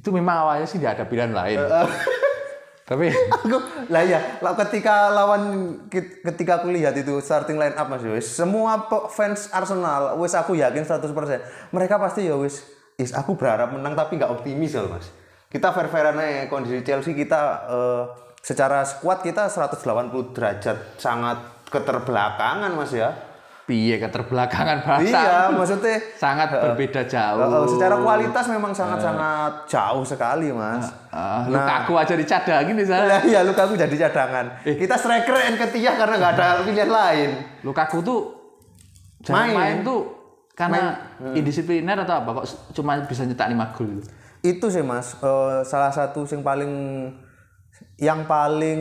[0.00, 1.60] Itu memang awalnya sih nggak ada pilihan lain.
[2.84, 3.08] Tapi
[3.40, 3.56] aku
[3.88, 4.20] lah ya
[4.68, 5.72] ketika lawan
[6.20, 10.84] ketika aku lihat itu starting line up Mas wis semua fans Arsenal wis aku yakin
[10.84, 11.08] 100%
[11.72, 12.60] mereka pasti ya wis
[13.00, 15.08] is aku berharap menang tapi nggak optimis loh Mas.
[15.48, 18.02] Kita fair-fairan aja kondisi Chelsea kita eh,
[18.44, 21.40] secara squad kita 180 derajat sangat
[21.72, 23.33] keterbelakangan Mas ya
[23.64, 27.64] piye keterbelakangan bahasa iya maksudnya sangat berbeda eh, jauh.
[27.64, 33.06] secara kualitas memang sangat-sangat jauh sekali Mas Ah, Lukaku aja dicadangin di sana.
[33.06, 34.66] Lah iya Lukaku jadi cadangan.
[34.66, 37.30] Kita striker Nketiah karena nggak ada pilihan lain.
[37.62, 38.20] Lukaku tuh
[39.30, 39.54] Main.
[39.54, 40.10] main, tuh
[40.58, 40.98] karena
[41.38, 44.10] indisipliner atau apa kok cuma bisa nyetak 5 gol gitu.
[44.42, 46.72] Itu sih Mas, eh, salah satu yang paling
[48.02, 48.80] yang paling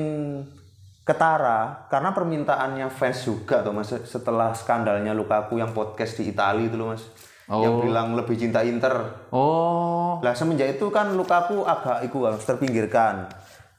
[1.04, 6.80] ketara karena permintaannya fans juga tuh Mas setelah skandalnya Lukaku yang podcast di Italia itu
[6.80, 7.04] loh Mas.
[7.44, 9.28] Yang bilang lebih cinta Inter.
[9.36, 13.28] Oh, Lah semenjak itu kan Lukaku agak iku terpinggirkan.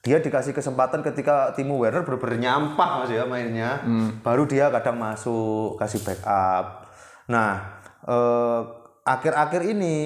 [0.05, 3.81] Dia dikasih kesempatan ketika Timo Werner bener-bener nyampah Mas ya mainnya.
[4.21, 6.85] Baru dia kadang masuk kasih backup.
[7.33, 8.61] Nah, eh,
[9.01, 9.97] akhir-akhir ini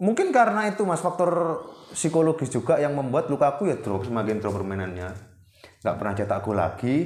[0.00, 1.60] mungkin karena itu Mas faktor
[1.92, 5.31] psikologis juga yang membuat Lukaku ya drop semakin drop permainannya.
[5.82, 6.96] Nggak pernah cetak gol lagi.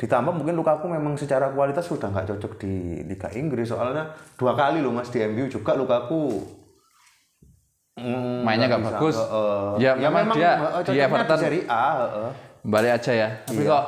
[0.00, 4.80] Ditambah mungkin Lukaku memang secara kualitas sudah nggak cocok di Liga Inggris soalnya dua kali
[4.80, 6.40] loh Mas di MU juga Lukaku
[8.00, 9.16] Mm, Mainnya nggak bagus.
[9.20, 9.84] Heeh.
[9.84, 10.56] Ya, memang dia
[10.88, 11.36] di Everton.
[11.36, 12.30] Serie A, heeh.
[12.64, 13.28] balik aja ya.
[13.44, 13.84] Tapi kok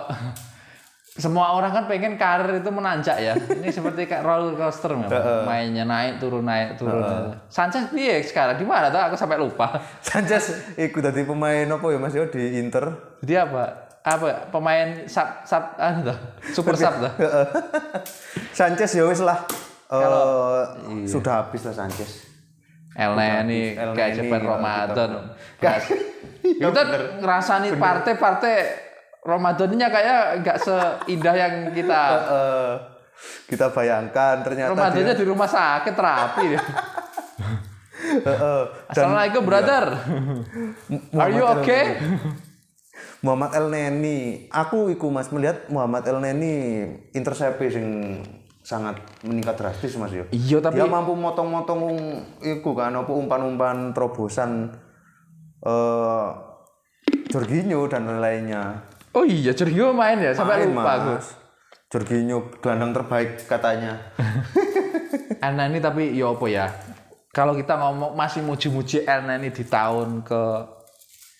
[1.24, 3.32] semua orang kan pengen karir itu menanjak ya.
[3.36, 5.12] Ini seperti kayak roller coaster memang.
[5.48, 7.36] Mainnya naik turun naik turun.
[7.48, 9.80] Sanchez piye sekarang di mana tuh aku sampai lupa.
[10.04, 13.16] Sanchez ikut tadi pemain apa ya Mas yo di Inter.
[13.24, 13.91] Jadi apa?
[14.02, 16.18] Apa pemain sub sub anu tuh,
[16.50, 17.12] super sub tuh.
[18.50, 19.46] Sanchez ya wis lah.
[19.92, 20.64] Eh,
[21.06, 22.26] sudah habis lah Sanchez.
[22.92, 25.10] El Neni El kayak Jepen ya, Ramadan.
[25.62, 26.82] Iya, Kita
[27.22, 28.54] ngerasani partai-partai
[29.22, 32.74] Ramadannya kayak nggak seindah yang kita Eh,
[33.46, 36.62] kita bayangkan ternyata Ramadannya di rumah sakit terapi ya.
[38.02, 38.62] Heeh.
[38.90, 39.84] Assalamualaikum brother.
[41.14, 42.02] Are you okay?
[43.22, 46.54] Muhammad El Neni, aku iku Mas melihat Muhammad El Neni
[47.14, 48.18] intercept sing
[48.66, 50.26] sangat meningkat drastis Mas yo.
[50.34, 51.82] Iya tapi Dia mampu motong-motong
[52.42, 54.74] iku kan apa umpan-umpan terobosan
[55.62, 56.28] eh
[57.30, 58.90] Jorginho dan lain-lainnya.
[59.14, 61.14] Oh iya Jorginho main ya sampai Main, lupa aku.
[61.94, 64.02] Jorginho gelandang terbaik katanya.
[65.46, 66.66] Elna ini tapi ya apa ya?
[67.30, 70.42] Kalau kita ngomong masih muji-muji Elna ini di tahun ke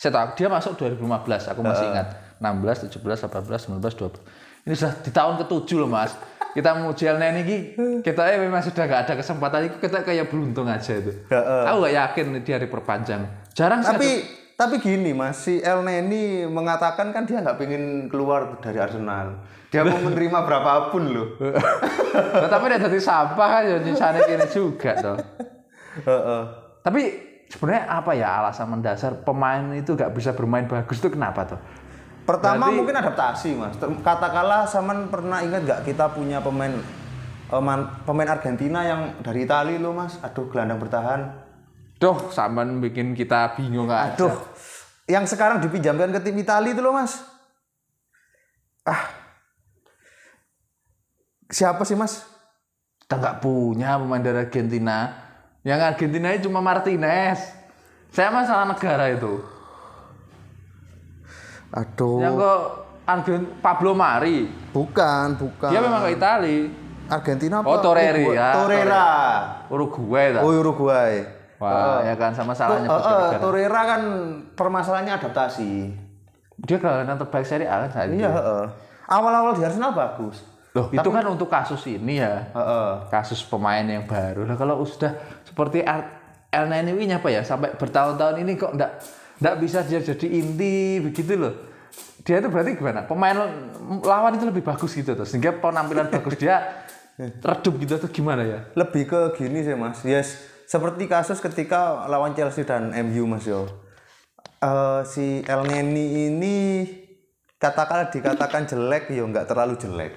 [0.03, 0.99] saya tahu dia masuk 2015
[1.47, 2.11] aku masih ingat.
[2.43, 6.11] 16 17 18 19 20 ini sudah di tahun ke-7 loh Mas.
[6.53, 9.71] Kita muji Elna ini kita eh memang sudah gak ada kesempatan.
[9.71, 11.15] Itu kita kayak beruntung aja itu.
[11.31, 13.23] Aku gak yakin dia diperpanjang.
[13.55, 14.11] Jarang sih tapi
[14.53, 19.38] tapi gini Mas, si El Neni mengatakan kan dia nggak pengen keluar dari Arsenal.
[19.71, 21.27] Dia mau menerima berapapun loh.
[21.41, 25.17] ada- tapi dia jadi sampah kan ya nyisane kini juga toh.
[26.05, 26.43] Heeh.
[26.83, 31.61] Tapi sebenarnya apa ya alasan mendasar pemain itu gak bisa bermain bagus itu kenapa tuh?
[32.23, 33.77] Pertama mungkin adaptasi mas.
[34.01, 36.71] Katakanlah Saman pernah ingat nggak kita punya pemain
[37.51, 37.62] eh,
[38.07, 40.17] pemain Argentina yang dari Italia loh mas.
[40.23, 41.21] Aduh gelandang bertahan.
[41.99, 44.15] Duh, sampean bikin kita bingung kan?
[44.15, 44.35] Aduh,
[45.07, 47.23] yang sekarang dipinjamkan ke tim Italia itu loh mas.
[48.83, 49.07] Ah,
[51.47, 52.27] siapa sih mas?
[53.03, 55.11] Kita nggak punya pemain dari Argentina.
[55.62, 57.38] Yang Argentina itu cuma Martinez.
[58.11, 59.40] Saya masalah negara itu.
[61.72, 62.53] Aduh, Yang ke
[63.09, 64.51] Argent Pablo Mari.
[64.75, 65.70] bukan, bukan.
[65.72, 66.59] Dia memang ke Itali.
[67.09, 67.66] Argentina apa?
[67.68, 68.37] Oh, Torreira, Uruguay.
[68.37, 69.07] ya, Torreira.
[69.68, 70.42] Uruguay tak?
[70.44, 71.12] Oh, Uruguay.
[71.62, 73.38] Wah, ya kan sama salahnya eh, negara.
[73.38, 74.03] Torreira kan
[74.59, 75.72] permasalahannya adaptasi.
[76.62, 78.11] Dia gelandang terbaik Serie A kan saat.
[78.11, 78.64] Iya, heeh.
[79.07, 80.42] Awal-awal di Arsenal bagus.
[80.72, 82.48] Loh, itu kan untuk kasus ini ya.
[82.57, 82.90] Heeh.
[83.12, 84.48] kasus pemain yang baru.
[84.48, 85.12] Nah, kalau sudah
[85.53, 85.85] seperti
[86.53, 89.05] El Neni ini apa ya sampai bertahun-tahun ini kok enggak
[89.41, 91.55] enggak bisa dia jadi inti begitu loh.
[92.25, 93.05] Dia itu berarti gimana?
[93.05, 93.37] Pemain
[94.01, 95.29] lawan itu lebih bagus gitu tuh.
[95.29, 96.87] Sehingga penampilan bagus dia
[97.49, 98.59] redup gitu atau gimana ya?
[98.73, 100.41] Lebih ke gini sih mas, yes.
[100.65, 103.69] Seperti kasus ketika lawan Chelsea dan MU mas yo.
[104.62, 106.57] Eh, si El Neni ini
[107.59, 110.15] katakanlah dikatakan jelek ya nggak terlalu jelek.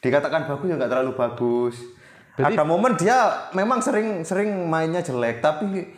[0.00, 1.76] Dikatakan bagus ya nggak terlalu bagus.
[2.36, 5.88] Ada momen dia memang sering sering mainnya jelek tapi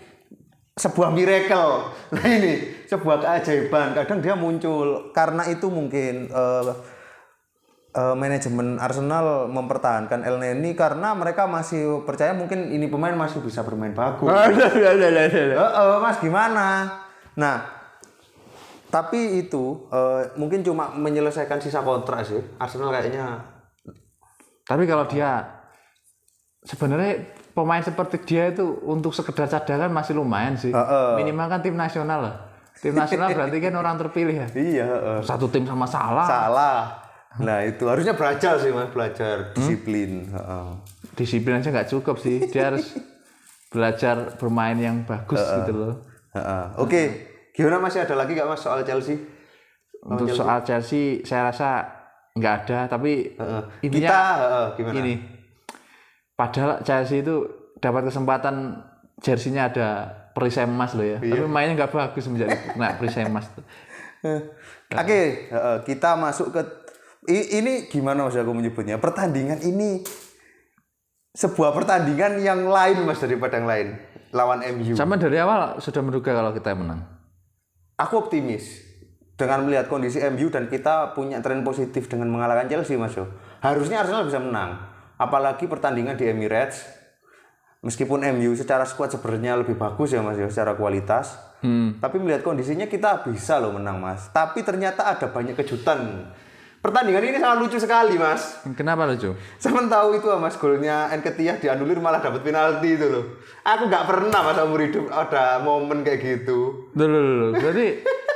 [0.79, 1.91] sebuah miracle.
[2.15, 3.93] Nah ini sebuah keajaiban.
[3.93, 6.73] Kadang dia muncul karena itu mungkin eh,
[7.99, 13.67] eh, manajemen Arsenal mempertahankan El Neni karena mereka masih percaya mungkin ini pemain masih bisa
[13.67, 14.31] bermain bagus.
[15.59, 16.87] Heeh, mas gimana?
[17.35, 17.67] Nah,
[18.89, 22.41] tapi itu eh, mungkin cuma menyelesaikan sisa kontrak sih.
[22.57, 23.59] Arsenal kayaknya
[24.69, 25.58] Tapi kalau dia
[26.65, 30.71] sebenarnya pemain seperti dia itu untuk sekedar cadangan masih lumayan sih.
[30.75, 31.11] Heeh.
[31.19, 32.37] Minimal kan tim nasional lah.
[32.79, 34.49] Tim nasional berarti kan orang terpilih ya.
[34.55, 35.19] iya heeh.
[35.27, 36.27] Satu tim sama salah.
[36.27, 36.79] salah.
[37.39, 40.27] Nah, itu harusnya belajar sih Mas, belajar disiplin.
[40.31, 40.69] Heeh.
[41.15, 42.47] Disiplin aja nggak cukup sih.
[42.51, 42.95] Dia harus
[43.75, 45.95] belajar bermain yang bagus gitu loh.
[46.35, 46.65] Heeh.
[46.79, 47.03] Oke,
[47.55, 49.19] gimana masih ada lagi nggak Mas soal Chelsea?
[49.99, 51.83] Untuk soal Chelsea saya rasa
[52.39, 53.63] nggak ada tapi Heeh.
[53.83, 54.95] intinya Kita heeh, gimana?
[55.03, 55.15] ini
[56.39, 57.43] padahal Chelsea itu
[57.77, 58.79] dapat kesempatan
[59.19, 59.89] jersinya ada
[60.31, 61.35] perisai emas loh ya Iya.
[61.35, 63.67] tapi mainnya nggak bagus menjadi kena perisai emas tuh.
[64.95, 66.61] Oke, heeh, kita masuk ke
[67.29, 68.99] i- ini gimana Mas aku menyebutnya?
[68.99, 70.03] Pertandingan ini
[71.33, 73.89] sebuah pertandingan yang lain Mas daripada yang lain
[74.31, 74.93] lawan MU.
[74.93, 77.01] sama dari awal sudah menduga kalau kita menang
[77.97, 78.85] Aku optimis
[79.35, 83.15] dengan melihat kondisi MU dan kita punya tren positif dengan mengalahkan Chelsea Mas.
[83.59, 84.79] Harusnya Arsenal bisa menang.
[85.19, 86.87] Apalagi pertandingan di Emirates.
[87.79, 91.39] Meskipun MU secara squad sebenarnya lebih bagus ya Mas Yo secara kualitas.
[91.63, 92.03] hmm.
[92.03, 94.31] Tapi melihat kondisinya kita bisa loh menang Mas.
[94.35, 96.27] Tapi ternyata ada banyak kejutan.
[96.79, 98.63] Pertandingan ini sangat lucu sekali Mas.
[98.79, 103.25] kenapa lucu Saya tahu itu Mas golnya Nketiah dianulir malah dapat penalti itu loh.
[103.67, 106.91] Aku nggak pernah Mas umur hidup ada momen kayak gitu.
[106.95, 107.47] Dulu, dulu.
[107.59, 107.87] Berarti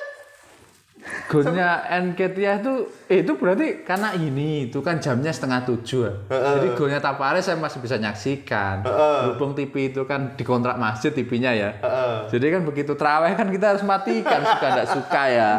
[1.26, 2.74] golnya Nketiah itu
[3.10, 6.14] eh, itu berarti karena ini itu kan jamnya setengah tujuh ya.
[6.30, 11.52] jadi golnya Tavares saya masih bisa nyaksikan berhubung TV itu kan di kontrak masjid TV-nya
[11.54, 11.70] ya
[12.30, 15.50] jadi kan begitu terawih kan kita harus matikan suka tidak suka ya.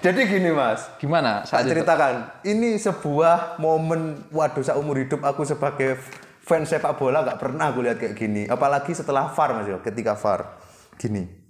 [0.00, 2.44] Jadi gini Mas, gimana saya itu ceritakan.
[2.44, 6.00] Ini sebuah momen, waduh seumur hidup aku sebagai
[6.44, 8.48] fans sepak bola nggak pernah aku lihat kayak gini.
[8.48, 10.60] Apalagi setelah VAR Mas yo, ketika VAR.
[10.96, 11.43] Gini.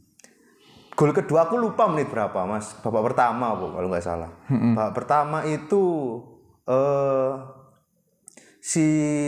[0.94, 2.78] Gol kedua aku lupa menit berapa Mas.
[2.78, 4.30] Babak pertama Bu, kalau nggak salah.
[4.46, 6.16] Babak pertama itu
[6.70, 7.30] eh
[8.64, 8.86] si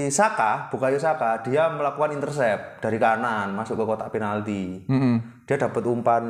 [0.09, 5.45] Saka, Bukayo Saka, dia melakukan intercept dari kanan masuk ke kotak penalti Mm-mm.
[5.45, 6.25] dia dapat umpan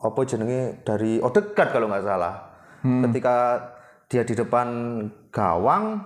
[0.00, 2.34] apa jenenge dari Odegaard kalau nggak salah.
[2.80, 3.60] Ketika
[4.08, 4.68] dia di depan
[5.28, 6.00] gawang,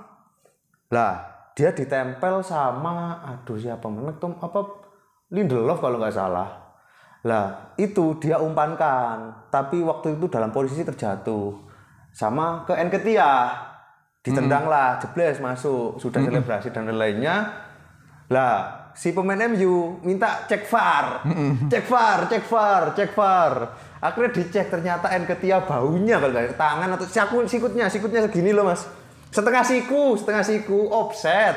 [0.90, 1.14] lah
[1.54, 3.86] dia ditempel sama aduh siapa
[4.18, 4.60] tuh apa
[5.30, 6.63] Lindelof kalau nggak salah.
[7.24, 11.56] Lah itu dia umpankan, tapi waktu itu dalam posisi terjatuh
[12.12, 13.72] sama ke Nketiah.
[14.24, 17.44] Ditendang lah, jebles masuk, sudah selebrasi dan lain-lainnya.
[18.32, 21.28] Lah, si pemain MU minta cek VAR.
[21.68, 23.52] Cek VAR, cek VAR, cek VAR.
[24.00, 28.88] Akhirnya dicek ternyata Nketiah baunya kalau nggak tangan atau siku, sikutnya, sikutnya segini loh, Mas.
[29.28, 31.56] Setengah siku, setengah siku offset.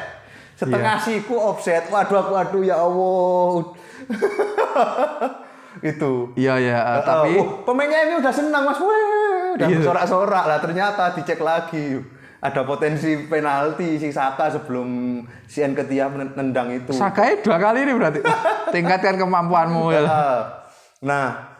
[0.59, 1.87] Setengah siku offset.
[1.87, 3.63] Waduh, waduh ya Allah.
[5.81, 6.33] Itu.
[6.35, 10.57] iya ya eh, tapi Uh, pemainnya ini udah senang mas, Weh, udah sorak-sorak lah.
[10.57, 12.01] Ternyata dicek lagi,
[12.37, 16.93] ada potensi penalti si Saka sebelum si Nketiah nendang itu.
[16.93, 18.19] Sakai dua kali ini berarti
[18.75, 20.39] tingkatkan kemampuanmu ya Ah,
[20.97, 21.53] Nah,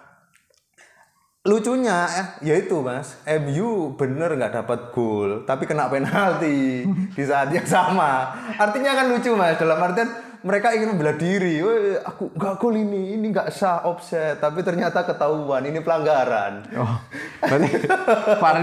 [1.48, 7.48] lucunya eh, ya itu mas, MU bener nggak dapat gol, tapi kena penalti di saat
[7.54, 8.36] yang sama.
[8.60, 10.10] Artinya kan lucu mas, dalam artian
[10.46, 11.62] mereka ingin membela diri.
[11.62, 16.66] Weh, aku nggak gol ini, ini nggak sah offset, tapi ternyata ketahuan ini pelanggaran.
[16.78, 16.98] Oh,
[17.42, 17.88] berarti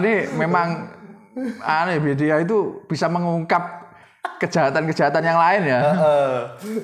[0.03, 0.91] ini memang
[1.63, 3.85] aneh dia itu bisa mengungkap
[4.39, 5.81] kejahatan-kejahatan yang lain ya.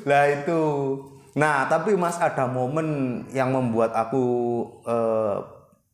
[0.07, 0.63] Lah itu.
[1.39, 4.25] Nah, tapi Mas ada momen yang membuat aku
[4.83, 5.37] eh,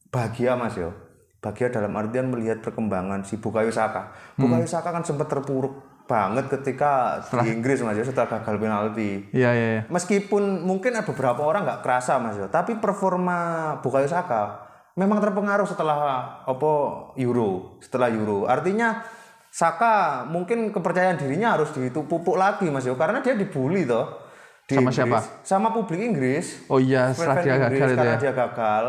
[0.08, 0.96] bahagia Mas yo.
[1.44, 4.16] Bahagia dalam artian melihat perkembangan si Bukayo Saka.
[4.40, 9.26] Bukayo Saka kan sempat terpuruk banget ketika di Inggris Mas yo setelah gagal penalti.
[9.34, 9.82] Iya iya iya.
[9.90, 13.36] Meskipun mungkin ada beberapa orang nggak kerasa Mas yo, tapi performa
[13.82, 14.66] Bukayo Saka
[14.96, 15.98] memang terpengaruh setelah
[16.46, 16.72] apa
[17.20, 18.48] Euro, setelah Euro.
[18.48, 19.04] Artinya
[19.50, 24.24] Saka mungkin kepercayaan dirinya harus dipupuk lagi Mas yo karena dia dibully toh.
[24.66, 24.98] Di Sama Inggris.
[24.98, 25.18] siapa?
[25.46, 26.66] Sama publik Inggris.
[26.66, 28.18] Oh iya, setelah dia Inggris gagal itu karena ya.
[28.18, 28.84] dia gagal.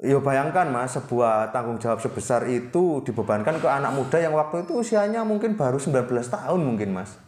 [0.00, 4.80] Yo bayangkan mas, sebuah tanggung jawab sebesar itu dibebankan ke anak muda yang waktu itu
[4.80, 7.20] usianya mungkin baru 19 tahun mungkin mas.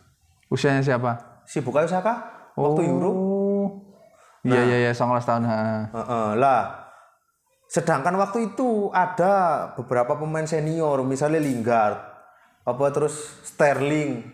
[0.48, 1.44] Usianya siapa?
[1.44, 2.24] Si Bukayo Saka
[2.56, 3.10] waktu Euro.
[3.12, 3.66] Oh.
[4.44, 5.44] Iya iya iya, 19 tahun.
[5.44, 5.56] ha.
[5.92, 6.88] Heeh, lah.
[7.68, 11.96] Sedangkan waktu itu ada beberapa pemain senior, misalnya Lingard,
[12.64, 14.24] apa terus Sterling,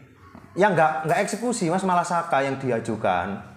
[0.54, 3.49] yang nggak nggak eksekusi mas malah Saka yang diajukan.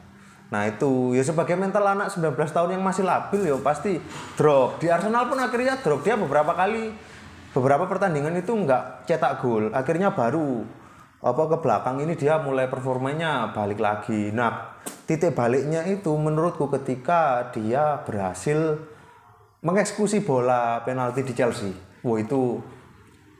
[0.53, 3.97] Nah itu ya sebagai mental anak 19 tahun yang masih labil ya pasti
[4.37, 4.77] drop.
[4.77, 6.93] Di Arsenal pun akhirnya drop dia beberapa kali
[7.57, 9.73] beberapa pertandingan itu nggak cetak gol.
[9.73, 10.61] Akhirnya baru
[11.25, 14.29] apa ke belakang ini dia mulai performanya balik lagi.
[14.29, 14.77] Nah
[15.09, 18.77] titik baliknya itu menurutku ketika dia berhasil
[19.65, 21.73] mengeksekusi bola penalti di Chelsea.
[22.05, 22.61] Wah itu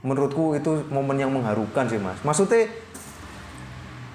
[0.01, 2.17] menurutku itu momen yang mengharukan sih mas.
[2.25, 2.73] Maksudnya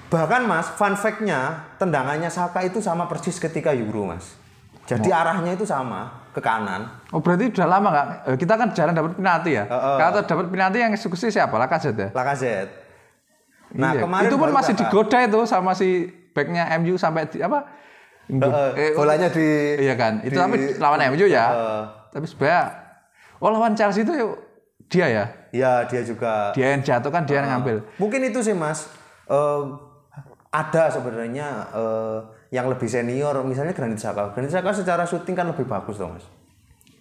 [0.09, 1.39] bahkan mas, fun fact-nya
[1.77, 4.35] tendangannya Saka itu sama persis ketika Euro mas.
[4.83, 6.89] Jadi arahnya itu sama ke kanan.
[7.13, 8.07] Oh berarti udah lama nggak?
[8.25, 9.63] Eh, Kita kan jarang dapat penalti ya.
[9.63, 9.95] Heeh.
[9.95, 11.53] Kalau dapat penalti yang eksekusi siapa?
[11.55, 12.09] Lacazette ya.
[12.09, 12.73] Lacazette.
[13.69, 14.01] Nah Iya.
[14.01, 14.81] kemarin itu pun masih Saka.
[14.83, 15.89] digoda itu sama si
[16.33, 17.69] backnya MU sampai di apa?
[18.25, 19.45] Heeh, Eh, bolanya di
[19.77, 20.21] Iya kan.
[20.21, 21.45] Itu di- tapi lawan MU ya.
[21.47, 21.83] Heeh.
[22.09, 22.61] Tapi sebenarnya
[23.37, 24.13] oh lawan Chelsea itu
[24.85, 25.25] dia ya.
[25.51, 26.49] Ya dia juga.
[26.51, 27.85] Dia yang jatuh kan dia yang ngambil.
[27.97, 28.89] Mungkin itu sih mas.
[29.29, 29.61] Eh,
[30.49, 34.33] ada sebenarnya eh, yang lebih senior, misalnya Granit Xhaka.
[34.33, 36.25] Granit Xhaka secara syuting kan lebih bagus dong mas.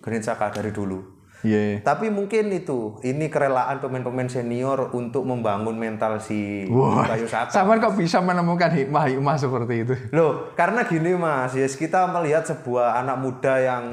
[0.04, 1.18] Granit Xhaka dari dulu.
[1.46, 1.86] Iya.
[1.86, 7.06] Tapi mungkin itu, ini kerelaan pemain-pemain senior untuk membangun mental si Wah.
[7.06, 7.54] Bayu Saka.
[7.54, 9.94] Sama kok bisa menemukan hikmah-hikmah seperti itu.
[10.10, 13.84] Loh, karena gini mas, yes, kita melihat sebuah anak muda yang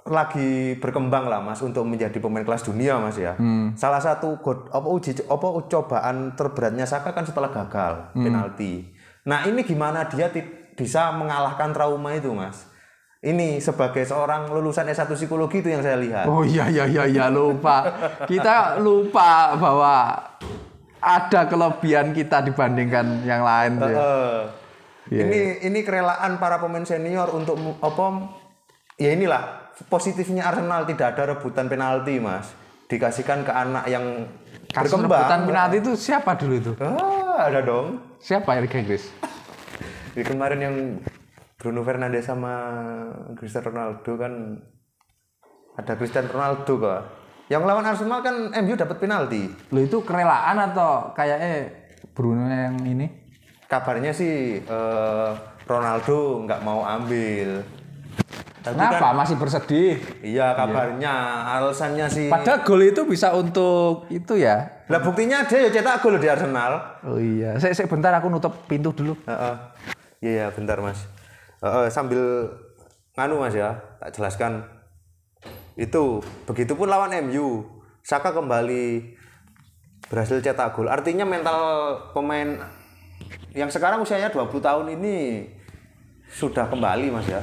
[0.00, 3.36] lagi berkembang lah mas untuk menjadi pemain kelas dunia mas ya.
[3.74, 8.88] Salah satu god, apa uji apa cobaan terberatnya Saka kan setelah gagal penalti.
[9.28, 10.32] Nah ini gimana dia
[10.72, 12.64] bisa mengalahkan trauma itu mas?
[13.20, 16.24] Ini sebagai seorang lulusan S1 psikologi itu yang saya lihat.
[16.24, 17.84] Oh iya iya iya iya lupa.
[18.24, 20.16] Kita lupa bahwa
[20.96, 23.76] ada kelebihan kita dibandingkan yang lain.
[23.76, 23.92] ya.
[23.92, 24.40] Eh,
[25.10, 28.30] Iya, ini ini kerelaan para pemain senior untuk apa
[28.94, 32.50] ya inilah positifnya Arsenal tidak ada rebutan penalti mas
[32.90, 34.26] dikasihkan ke anak yang
[34.70, 36.72] Kasus rebutan berkembang penalti itu siapa dulu itu?
[36.82, 39.08] ah, ada dong Siapa Liga Inggris?
[40.14, 40.76] di kemarin yang
[41.56, 42.52] Bruno Fernandes sama
[43.34, 44.32] Cristiano Ronaldo kan
[45.76, 47.00] ada Cristiano Ronaldo kok
[47.50, 51.70] yang lawan Arsenal kan MU dapat penalti Lo itu kerelaan atau kayaknya
[52.12, 53.06] Bruno yang ini?
[53.66, 55.30] kabarnya sih eh,
[55.64, 57.62] Ronaldo nggak mau ambil
[58.60, 59.16] Tapi kan Kenapa?
[59.16, 59.96] Masih bersedih.
[60.20, 61.12] Iya kabarnya
[61.56, 62.28] alasannya sih.
[62.28, 64.84] Padahal gol itu bisa untuk itu ya.
[64.92, 67.00] Lah buktinya dia ya cetak gol di Arsenal.
[67.08, 67.56] Oh iya.
[67.56, 69.16] Saya, saya bentar aku nutup pintu dulu.
[69.24, 69.54] Heeh.
[70.20, 71.08] Iya iya bentar mas.
[71.64, 72.52] Heeh, sambil
[73.16, 74.68] nganu mas ya tak jelaskan.
[75.80, 77.64] Itu begitupun lawan MU.
[78.04, 79.16] Saka kembali
[80.12, 80.92] berhasil cetak gol.
[80.92, 81.60] Artinya mental
[82.12, 82.60] pemain
[83.56, 85.48] yang sekarang usianya 20 tahun ini
[86.28, 87.40] sudah kembali mas ya.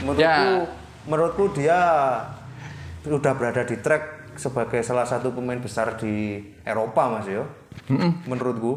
[0.00, 0.64] Menurutku Ya.
[1.04, 1.78] menurutku dia
[3.00, 7.44] sudah berada di track sebagai salah satu pemain besar di Eropa mas ya.
[8.24, 8.76] Menurutku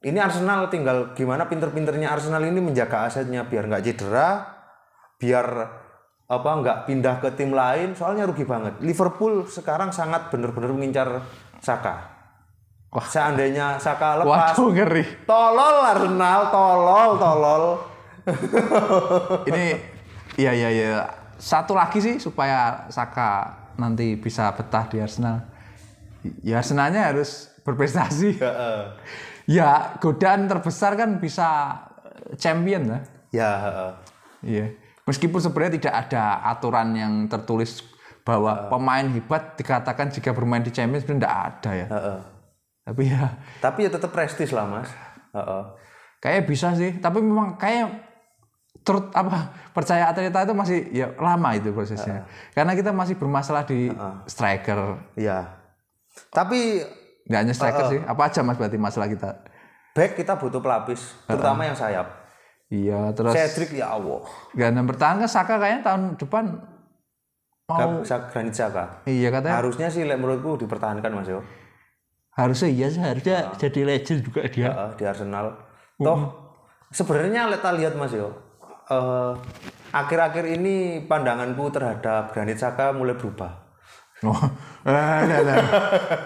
[0.00, 4.28] ini Arsenal tinggal gimana pinter-pinternya Arsenal ini menjaga asetnya biar nggak cedera,
[5.16, 5.46] biar
[6.24, 8.80] apa nggak pindah ke tim lain soalnya rugi banget.
[8.80, 11.08] Liverpool sekarang sangat benar-benar mengincar
[11.60, 12.16] Saka.
[12.90, 13.04] Wah.
[13.04, 15.04] Seandainya Saka lepas, Waduh ngeri.
[15.22, 17.64] tolol Arsenal, tolol, tolol.
[19.46, 19.64] Ini
[20.36, 21.06] iya iya iya.
[21.40, 25.40] Satu lagi sih supaya Saka nanti bisa betah di Arsenal.
[26.44, 28.36] Ya Arsenalnya harus berprestasi.
[28.44, 28.80] Heeh.
[29.48, 31.80] Ya godaan terbesar kan bisa
[32.38, 33.02] champion lah.
[33.34, 33.90] ya, heeh.
[34.46, 34.66] Iya.
[35.08, 37.82] Meskipun sebenarnya tidak ada aturan yang tertulis
[38.22, 41.86] bahwa pemain hebat dikatakan jika bermain di Champions sebenarnya tidak ada ya.
[41.90, 42.18] heeh.
[42.86, 43.24] Tapi ya
[43.58, 44.90] Tapi ya tetap prestis lah mas.
[45.34, 45.62] Heeh.
[46.20, 47.00] kayak bisa sih.
[47.00, 48.09] Tapi memang kayak
[48.80, 52.24] terut apa percaya Atleta itu masih ya lama itu prosesnya.
[52.56, 53.92] Karena kita masih bermasalah di
[54.26, 55.00] striker.
[55.16, 55.56] Iya.
[56.32, 56.82] Tapi
[57.30, 58.00] Nggak hanya striker sih.
[58.02, 59.50] Apa aja mas berarti masalah kita?
[59.94, 62.06] back kita butuh pelapis, terutama yang sayap.
[62.70, 63.34] Iya terus.
[63.34, 64.22] Cedric ya Allah.
[64.54, 66.44] Gelandang bertahan kan Saka kayaknya tahun depan
[67.66, 68.00] mau.
[68.06, 69.02] Gak Granit Xhaka.
[69.10, 71.42] Iya katanya Harusnya sih menurutku dipertahankan Mas Yo.
[72.30, 74.70] harusnya iya sih harusnya jadi legend juga dia.
[74.70, 75.50] Heeh, di Arsenal.
[75.98, 76.30] Toh
[76.94, 78.30] sebenarnya kita lihat Mas Yo.
[78.90, 79.32] Eh,
[79.90, 83.70] akhir-akhir ini pandanganku terhadap Granit Xhaka mulai berubah.
[84.20, 84.36] Oh,
[84.84, 85.56] eh, lah, lah.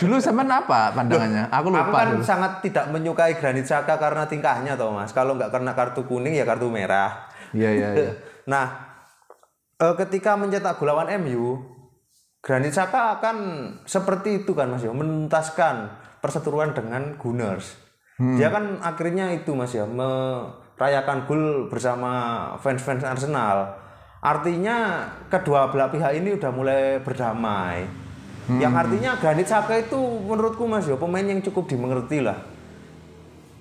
[0.03, 1.47] dulu zaman apa pandangannya?
[1.47, 2.27] Aku Aku lupa kan dulu.
[2.27, 5.15] sangat tidak menyukai Granit Xhaka karena tingkahnya toh Mas.
[5.15, 7.31] Kalau nggak karena kartu kuning ya kartu merah.
[7.55, 8.13] Iya iya iya.
[8.51, 8.67] Nah,
[9.79, 11.63] eh, ketika mencetak gol lawan MU,
[12.43, 13.37] Granit Xhaka akan
[13.87, 17.79] seperti itu kan Mas ya, menuntaskan perseteruan dengan Gunners.
[18.15, 19.87] Dia kan akhirnya itu Mas ya,
[20.75, 22.11] merayakan gol bersama
[22.59, 23.79] fans-fans Arsenal.
[24.25, 27.85] Artinya kedua belah pihak ini udah mulai berdamai.
[28.45, 32.37] Yang artinya Granit Xhaka itu menurutku Mas ya, pemain yang cukup dimengerti lah.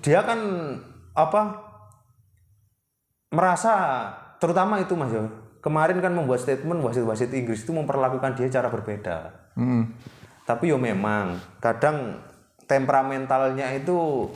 [0.04, 0.40] Dia kan
[1.16, 1.56] apa
[3.32, 3.72] merasa
[4.36, 5.24] terutama itu Mas Yo.
[5.64, 9.32] Kemarin kan membuat statement wasit-wasit Inggris itu memperlakukan dia cara berbeda.
[9.56, 9.96] Hmm.
[10.44, 12.20] Tapi yo memang kadang
[12.68, 14.28] temperamentalnya itu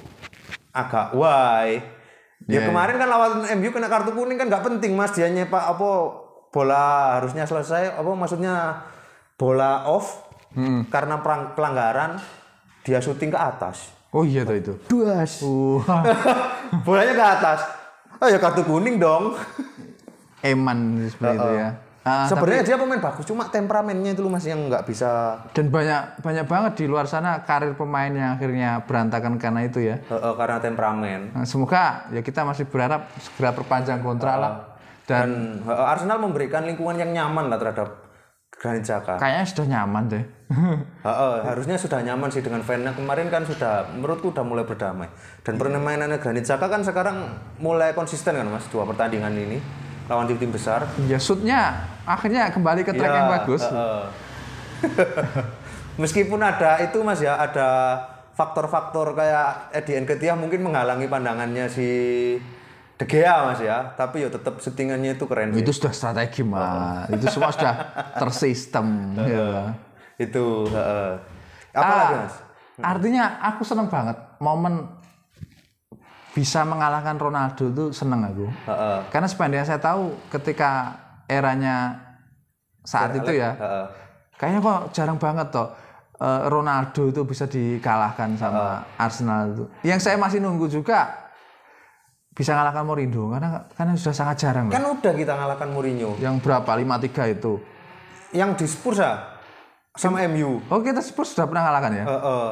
[0.72, 1.97] agak why.
[2.48, 5.60] Ya Iya, kemarin kan lawan MU kena kartu kuning kan nggak penting Mas dia nyepak
[5.68, 5.88] apa
[6.48, 6.84] bola
[7.14, 8.88] harusnya selesai apa maksudnya
[9.36, 10.24] bola off
[10.88, 12.16] karena perang- pelanggaran
[12.82, 13.92] dia syuting ke atas.
[14.08, 14.72] Oh iya tuh itu.
[14.88, 15.44] Duas.
[15.44, 15.84] Uh,
[16.88, 17.60] Bolanya ke atas.
[18.16, 19.36] Oh ya kartu kuning dong.
[20.40, 21.68] eman seperti itu ya.
[22.08, 25.44] Ah, Sebenarnya dia pemain bagus, cuma temperamennya itu loh mas yang nggak bisa.
[25.50, 30.00] dan banyak banyak banget di luar sana karir pemain yang akhirnya berantakan karena itu ya.
[30.00, 31.20] eh, eh, karena temperamen.
[31.34, 34.52] Nah, semoga ya kita masih berharap segera perpanjang kontrak lah.
[35.04, 35.28] Dan
[35.60, 38.08] Dan eh, Arsenal memberikan lingkungan yang nyaman lah terhadap
[38.50, 39.14] Granit Xhaka.
[39.16, 40.24] kayaknya sudah nyaman deh.
[41.06, 45.06] Heeh, harusnya sudah nyaman sih dengan fansnya kemarin kan sudah menurutku udah mulai berdamai
[45.42, 47.16] dan permainannya Granit Xhaka kan sekarang
[47.58, 49.60] mulai konsisten kan mas dua pertandingan ini
[50.08, 53.62] lawan tim-tim besar ya shootnya akhirnya kembali ke track Ya, yang bagus.
[53.62, 54.02] heeh.
[55.98, 57.68] meskipun ada itu mas ya ada
[58.32, 61.88] faktor-faktor kayak Eddie Nketiah mungkin menghalangi pandangannya si
[62.94, 65.60] De Gea mas ya tapi ya tetap settingannya itu keren sih.
[65.60, 67.10] Itu sudah strategi mas.
[67.10, 67.74] Itu semua sudah
[68.22, 68.86] tersistem.
[69.18, 69.74] ya.
[70.16, 71.12] itu heeh.
[71.72, 72.34] apa lagi Ah, mas
[72.78, 74.86] Artinya aku seneng banget momen
[76.30, 78.46] bisa mengalahkan Ronaldo itu seneng aku.
[78.66, 78.98] Heeh.
[79.08, 81.98] Karena sepanjang saya tahu ketika eranya
[82.80, 83.86] saat itu ya, Heeh.
[84.36, 85.68] kayaknya kok jarang banget toh
[86.16, 89.64] eh, Ronaldo itu bisa dikalahkan sama Arsenal itu.
[89.82, 91.28] Yang saya masih nunggu juga
[92.32, 94.70] bisa ngalahkan Mourinho karena karena sudah sangat jarang.
[94.70, 94.72] loh.
[94.72, 96.70] kan udah kita ngalahkan Mourinho Yang berapa?
[96.70, 97.58] 5-3 itu.
[98.30, 99.24] yang di Spurs ya
[99.90, 102.04] sama MU Oh kita Spurs sudah pernah ngalahkan ya?
[102.06, 102.48] Heeh.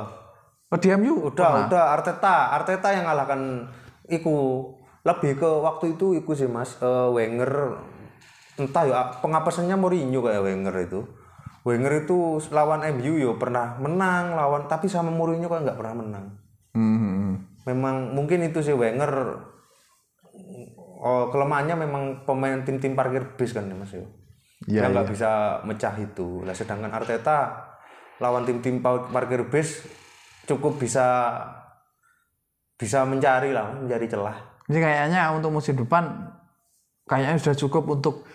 [0.66, 1.30] Oh di MU?
[1.30, 2.50] udah udah Arteta.
[2.52, 3.70] Arteta yang ngalahkan
[4.10, 4.66] iku.
[5.06, 7.78] Lebih ke waktu itu iku sih mas Eh, Wenger.
[8.58, 11.00] Entah ya pengapasannya Mourinho kayak Wenger itu.
[11.62, 16.26] Wenger itu lawan MU yo pernah menang lawan tapi sama Mourinho kan nggak pernah menang.
[16.74, 17.34] Hmm, hmm, hmm.
[17.66, 19.10] memang mungkin itu sih Wenger
[21.00, 24.04] oh, kelemahannya memang pemain tim-tim parkir bis kan ya mas yo
[24.66, 25.30] Iya, dia nggak bisa
[25.62, 26.40] mecah itu.
[26.42, 27.54] Lah sedangkan Arteta
[28.18, 29.84] lawan tim-tim pa- parkir bis
[30.46, 31.04] cukup bisa
[32.76, 34.36] bisa mencari lah mencari celah
[34.66, 36.32] Jadi kayaknya untuk musim depan
[37.06, 38.26] kayaknya sudah cukup untuk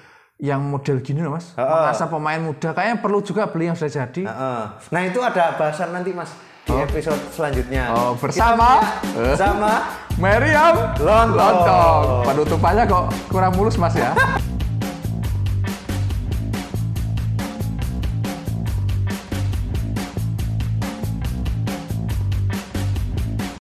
[0.42, 1.54] yang model gini loh mas.
[1.54, 2.74] Mengasah pemain muda.
[2.74, 4.26] Kayaknya perlu juga beli yang sudah jadi.
[4.26, 4.64] Heeh.
[4.90, 6.34] nah itu ada bahasan nanti mas
[6.66, 8.82] di episode selanjutnya Oh, bersama?
[9.02, 9.72] Kita bersama
[10.18, 11.38] Meriam Lontong.
[11.38, 12.04] Lontong.
[12.26, 14.18] Penutupannya kok kurang mulus mas ya.